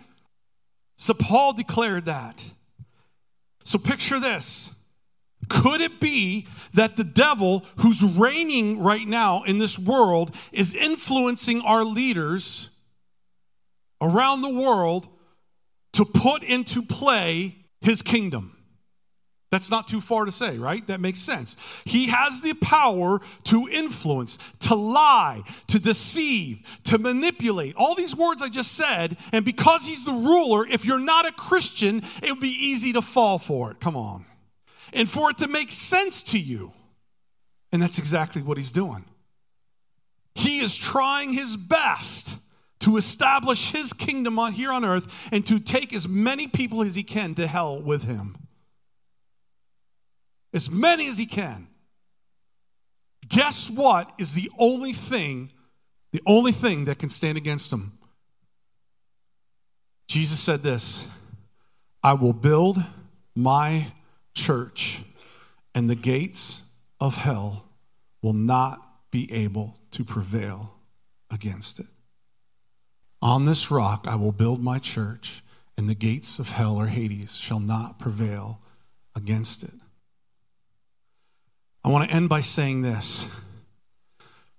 So 0.96 1.14
Paul 1.14 1.52
declared 1.52 2.06
that. 2.06 2.44
So 3.64 3.78
picture 3.78 4.18
this. 4.18 4.70
Could 5.48 5.80
it 5.80 6.00
be 6.00 6.46
that 6.74 6.96
the 6.96 7.04
devil, 7.04 7.64
who's 7.76 8.02
reigning 8.02 8.80
right 8.80 9.06
now 9.06 9.42
in 9.42 9.58
this 9.58 9.78
world, 9.78 10.34
is 10.52 10.74
influencing 10.74 11.62
our 11.62 11.84
leaders 11.84 12.70
around 14.00 14.42
the 14.42 14.54
world 14.54 15.08
to 15.94 16.04
put 16.04 16.42
into 16.42 16.82
play 16.82 17.56
his 17.80 18.02
kingdom? 18.02 18.56
That's 19.50 19.70
not 19.70 19.86
too 19.86 20.00
far 20.00 20.24
to 20.24 20.32
say, 20.32 20.56
right? 20.56 20.86
That 20.86 21.00
makes 21.00 21.20
sense. 21.20 21.56
He 21.84 22.06
has 22.06 22.40
the 22.40 22.54
power 22.54 23.20
to 23.44 23.68
influence, 23.68 24.38
to 24.60 24.74
lie, 24.74 25.42
to 25.66 25.78
deceive, 25.78 26.62
to 26.84 26.96
manipulate. 26.96 27.76
All 27.76 27.94
these 27.94 28.16
words 28.16 28.40
I 28.40 28.48
just 28.48 28.72
said, 28.72 29.18
and 29.30 29.44
because 29.44 29.84
he's 29.84 30.06
the 30.06 30.12
ruler, 30.12 30.66
if 30.66 30.86
you're 30.86 30.98
not 30.98 31.28
a 31.28 31.32
Christian, 31.32 32.02
it 32.22 32.30
would 32.32 32.40
be 32.40 32.48
easy 32.48 32.94
to 32.94 33.02
fall 33.02 33.38
for 33.38 33.70
it. 33.70 33.78
Come 33.78 33.94
on 33.94 34.24
and 34.92 35.10
for 35.10 35.30
it 35.30 35.38
to 35.38 35.48
make 35.48 35.72
sense 35.72 36.22
to 36.24 36.38
you. 36.38 36.72
And 37.72 37.82
that's 37.82 37.98
exactly 37.98 38.42
what 38.42 38.58
he's 38.58 38.72
doing. 38.72 39.04
He 40.34 40.60
is 40.60 40.76
trying 40.76 41.32
his 41.32 41.56
best 41.56 42.36
to 42.80 42.96
establish 42.96 43.70
his 43.70 43.92
kingdom 43.92 44.38
here 44.52 44.72
on 44.72 44.84
earth 44.84 45.12
and 45.30 45.46
to 45.46 45.58
take 45.58 45.92
as 45.92 46.08
many 46.08 46.48
people 46.48 46.82
as 46.82 46.94
he 46.94 47.02
can 47.02 47.34
to 47.36 47.46
hell 47.46 47.80
with 47.80 48.02
him. 48.02 48.36
As 50.52 50.70
many 50.70 51.08
as 51.08 51.16
he 51.16 51.26
can. 51.26 51.68
Guess 53.28 53.70
what 53.70 54.12
is 54.18 54.34
the 54.34 54.50
only 54.58 54.92
thing, 54.92 55.50
the 56.12 56.22
only 56.26 56.52
thing 56.52 56.86
that 56.86 56.98
can 56.98 57.08
stand 57.08 57.38
against 57.38 57.72
him? 57.72 57.98
Jesus 60.08 60.40
said 60.40 60.62
this 60.62 61.06
I 62.02 62.14
will 62.14 62.34
build 62.34 62.82
my 63.34 63.86
church, 64.34 65.02
and 65.74 65.88
the 65.88 65.94
gates 65.94 66.64
of 67.00 67.16
hell 67.16 67.64
will 68.22 68.32
not 68.32 69.10
be 69.10 69.32
able 69.32 69.78
to 69.92 70.04
prevail 70.04 70.74
against 71.30 71.80
it. 71.80 71.86
On 73.20 73.44
this 73.44 73.70
rock 73.70 74.06
I 74.08 74.16
will 74.16 74.32
build 74.32 74.62
my 74.62 74.78
church, 74.78 75.42
and 75.76 75.88
the 75.88 75.94
gates 75.94 76.38
of 76.38 76.50
hell 76.50 76.76
or 76.76 76.86
Hades 76.86 77.36
shall 77.36 77.60
not 77.60 77.98
prevail 77.98 78.60
against 79.14 79.62
it. 79.62 79.74
I 81.84 81.88
want 81.88 82.08
to 82.08 82.14
end 82.14 82.28
by 82.28 82.40
saying 82.40 82.82
this. 82.82 83.26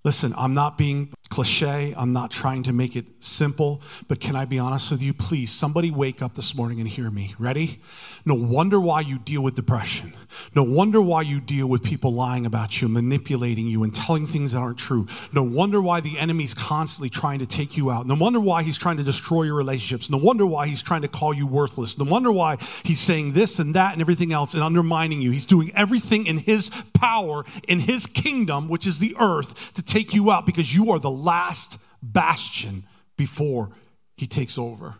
Listen, 0.04 0.34
I'm 0.36 0.52
not 0.52 0.76
being 0.76 1.12
cliche. 1.34 1.92
I'm 1.96 2.12
not 2.12 2.30
trying 2.30 2.62
to 2.62 2.72
make 2.72 2.94
it 2.94 3.06
simple, 3.18 3.82
but 4.06 4.20
can 4.20 4.36
I 4.36 4.44
be 4.44 4.60
honest 4.60 4.92
with 4.92 5.02
you? 5.02 5.12
Please, 5.12 5.50
somebody 5.50 5.90
wake 5.90 6.22
up 6.22 6.36
this 6.36 6.54
morning 6.54 6.78
and 6.78 6.88
hear 6.88 7.10
me. 7.10 7.34
Ready? 7.40 7.80
No 8.24 8.34
wonder 8.34 8.78
why 8.78 9.00
you 9.00 9.18
deal 9.18 9.42
with 9.42 9.56
depression. 9.56 10.14
No 10.54 10.62
wonder 10.62 11.00
why 11.00 11.22
you 11.22 11.40
deal 11.40 11.66
with 11.66 11.82
people 11.82 12.12
lying 12.12 12.46
about 12.46 12.80
you, 12.80 12.88
manipulating 12.88 13.66
you, 13.66 13.82
and 13.82 13.92
telling 13.92 14.26
things 14.26 14.52
that 14.52 14.58
aren't 14.58 14.78
true. 14.78 15.08
No 15.32 15.42
wonder 15.42 15.82
why 15.82 16.00
the 16.00 16.18
enemy's 16.18 16.54
constantly 16.54 17.10
trying 17.10 17.40
to 17.40 17.46
take 17.46 17.76
you 17.76 17.90
out. 17.90 18.06
No 18.06 18.14
wonder 18.14 18.38
why 18.38 18.62
he's 18.62 18.78
trying 18.78 18.96
to 18.98 19.02
destroy 19.02 19.42
your 19.42 19.56
relationships. 19.56 20.08
No 20.08 20.18
wonder 20.18 20.46
why 20.46 20.68
he's 20.68 20.82
trying 20.82 21.02
to 21.02 21.08
call 21.08 21.34
you 21.34 21.46
worthless. 21.46 21.98
No 21.98 22.04
wonder 22.04 22.30
why 22.30 22.58
he's 22.84 23.00
saying 23.00 23.32
this 23.32 23.58
and 23.58 23.74
that 23.74 23.92
and 23.92 24.00
everything 24.00 24.32
else 24.32 24.54
and 24.54 24.62
undermining 24.62 25.20
you. 25.20 25.32
He's 25.32 25.46
doing 25.46 25.72
everything 25.74 26.26
in 26.26 26.38
his 26.38 26.70
power, 26.94 27.44
in 27.68 27.80
his 27.80 28.06
kingdom, 28.06 28.68
which 28.68 28.86
is 28.86 28.98
the 28.98 29.16
earth, 29.18 29.74
to 29.74 29.82
take 29.82 30.14
you 30.14 30.30
out 30.30 30.46
because 30.46 30.74
you 30.74 30.92
are 30.92 30.98
the 30.98 31.10
last 31.24 31.78
bastion 32.02 32.84
before 33.16 33.70
he 34.16 34.26
takes 34.26 34.58
over. 34.58 34.94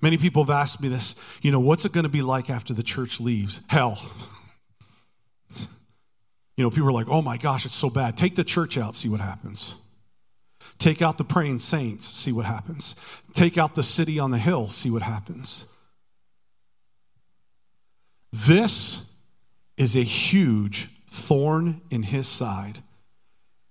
Many 0.00 0.18
people 0.18 0.42
have 0.42 0.50
asked 0.50 0.80
me 0.80 0.88
this, 0.88 1.14
you 1.42 1.52
know, 1.52 1.60
what's 1.60 1.84
it 1.84 1.92
going 1.92 2.04
to 2.04 2.10
be 2.10 2.22
like 2.22 2.50
after 2.50 2.74
the 2.74 2.82
church 2.82 3.20
leaves? 3.20 3.60
Hell. 3.68 3.98
You 6.56 6.64
know, 6.64 6.70
people 6.70 6.88
are 6.88 6.92
like, 6.92 7.08
oh 7.08 7.22
my 7.22 7.38
gosh, 7.38 7.64
it's 7.64 7.74
so 7.74 7.88
bad. 7.88 8.16
Take 8.16 8.36
the 8.36 8.44
church 8.44 8.76
out, 8.76 8.94
see 8.94 9.08
what 9.08 9.20
happens. 9.20 9.74
Take 10.78 11.00
out 11.00 11.16
the 11.16 11.24
praying 11.24 11.60
saints, 11.60 12.06
see 12.06 12.30
what 12.32 12.44
happens. 12.44 12.94
Take 13.34 13.56
out 13.56 13.74
the 13.74 13.82
city 13.82 14.18
on 14.18 14.30
the 14.30 14.38
hill, 14.38 14.68
see 14.68 14.90
what 14.90 15.02
happens. 15.02 15.64
This 18.32 19.02
is 19.76 19.96
a 19.96 20.02
huge 20.02 20.90
thorn 21.08 21.80
in 21.90 22.02
his 22.02 22.26
side 22.26 22.82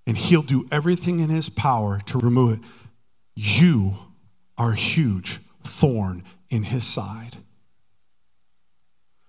and 0.08 0.18
he'll 0.18 0.42
do 0.42 0.68
everything 0.72 1.20
in 1.20 1.30
his 1.30 1.50
power 1.50 2.00
to 2.08 2.18
remove 2.18 2.60
it. 2.60 2.66
You 3.36 3.96
are 4.58 4.72
a 4.72 4.76
huge 4.76 5.40
thorn 5.64 6.24
in 6.50 6.64
his 6.64 6.86
side. 6.86 7.38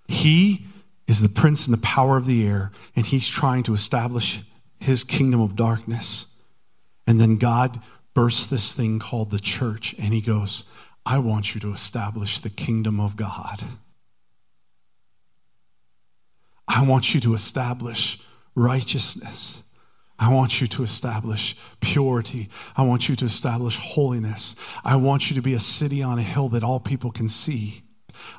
He 0.08 0.66
is 1.06 1.20
the 1.20 1.28
prince 1.28 1.66
and 1.66 1.74
the 1.74 1.82
power 1.82 2.16
of 2.16 2.26
the 2.26 2.46
air, 2.46 2.70
and 2.96 3.06
he's 3.06 3.28
trying 3.28 3.62
to 3.64 3.74
establish 3.74 4.42
his 4.78 5.04
kingdom 5.04 5.40
of 5.40 5.56
darkness. 5.56 6.26
And 7.06 7.20
then 7.20 7.36
God 7.36 7.80
bursts 8.14 8.46
this 8.46 8.72
thing 8.72 8.98
called 8.98 9.30
the 9.30 9.40
church, 9.40 9.94
and 9.98 10.12
he 10.12 10.20
goes, 10.20 10.64
I 11.04 11.18
want 11.18 11.54
you 11.54 11.60
to 11.62 11.72
establish 11.72 12.38
the 12.38 12.50
kingdom 12.50 13.00
of 13.00 13.16
God. 13.16 13.64
I 16.68 16.84
want 16.84 17.14
you 17.14 17.20
to 17.20 17.34
establish 17.34 18.20
righteousness. 18.54 19.62
I 20.22 20.32
want 20.32 20.60
you 20.60 20.68
to 20.68 20.84
establish 20.84 21.56
purity. 21.80 22.48
I 22.76 22.82
want 22.82 23.08
you 23.08 23.16
to 23.16 23.24
establish 23.24 23.76
holiness. 23.76 24.54
I 24.84 24.94
want 24.94 25.28
you 25.28 25.34
to 25.34 25.42
be 25.42 25.54
a 25.54 25.58
city 25.58 26.00
on 26.00 26.16
a 26.16 26.22
hill 26.22 26.48
that 26.50 26.62
all 26.62 26.78
people 26.78 27.10
can 27.10 27.28
see. 27.28 27.82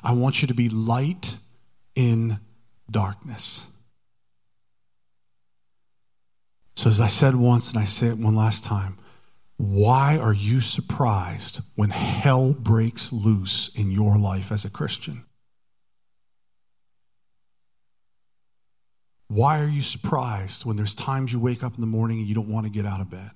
I 0.02 0.12
want 0.12 0.40
you 0.40 0.48
to 0.48 0.54
be 0.54 0.70
light 0.70 1.36
in 1.94 2.40
darkness. 2.90 3.66
So, 6.74 6.88
as 6.88 7.02
I 7.02 7.08
said 7.08 7.36
once 7.36 7.70
and 7.70 7.78
I 7.78 7.84
say 7.84 8.06
it 8.06 8.16
one 8.16 8.34
last 8.34 8.64
time, 8.64 8.96
why 9.58 10.16
are 10.16 10.32
you 10.32 10.62
surprised 10.62 11.60
when 11.74 11.90
hell 11.90 12.54
breaks 12.54 13.12
loose 13.12 13.68
in 13.74 13.90
your 13.90 14.16
life 14.16 14.50
as 14.50 14.64
a 14.64 14.70
Christian? 14.70 15.26
Why 19.28 19.60
are 19.60 19.68
you 19.68 19.82
surprised 19.82 20.64
when 20.64 20.76
there's 20.76 20.94
times 20.94 21.32
you 21.32 21.40
wake 21.40 21.62
up 21.62 21.74
in 21.74 21.80
the 21.80 21.86
morning 21.86 22.18
and 22.18 22.26
you 22.26 22.34
don't 22.34 22.48
want 22.48 22.66
to 22.66 22.70
get 22.70 22.86
out 22.86 23.00
of 23.00 23.10
bed? 23.10 23.30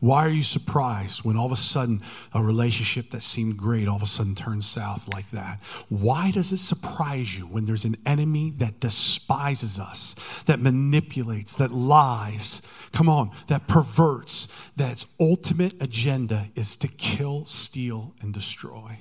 Why 0.00 0.26
are 0.26 0.30
you 0.30 0.42
surprised 0.42 1.24
when 1.24 1.36
all 1.36 1.46
of 1.46 1.52
a 1.52 1.56
sudden 1.56 2.02
a 2.34 2.42
relationship 2.42 3.10
that 3.10 3.22
seemed 3.22 3.56
great 3.56 3.88
all 3.88 3.96
of 3.96 4.02
a 4.02 4.06
sudden 4.06 4.34
turns 4.34 4.68
south 4.68 5.08
like 5.12 5.30
that? 5.30 5.60
Why 5.88 6.30
does 6.30 6.52
it 6.52 6.58
surprise 6.58 7.38
you 7.38 7.46
when 7.46 7.64
there's 7.64 7.84
an 7.84 7.96
enemy 8.06 8.50
that 8.58 8.80
despises 8.80 9.78
us, 9.78 10.14
that 10.46 10.60
manipulates, 10.60 11.54
that 11.54 11.72
lies? 11.72 12.62
Come 12.92 13.08
on, 13.08 13.30
that 13.46 13.68
perverts, 13.68 14.48
that's 14.76 15.06
ultimate 15.20 15.80
agenda 15.80 16.48
is 16.54 16.76
to 16.76 16.88
kill, 16.88 17.44
steal, 17.44 18.14
and 18.20 18.32
destroy. 18.32 18.98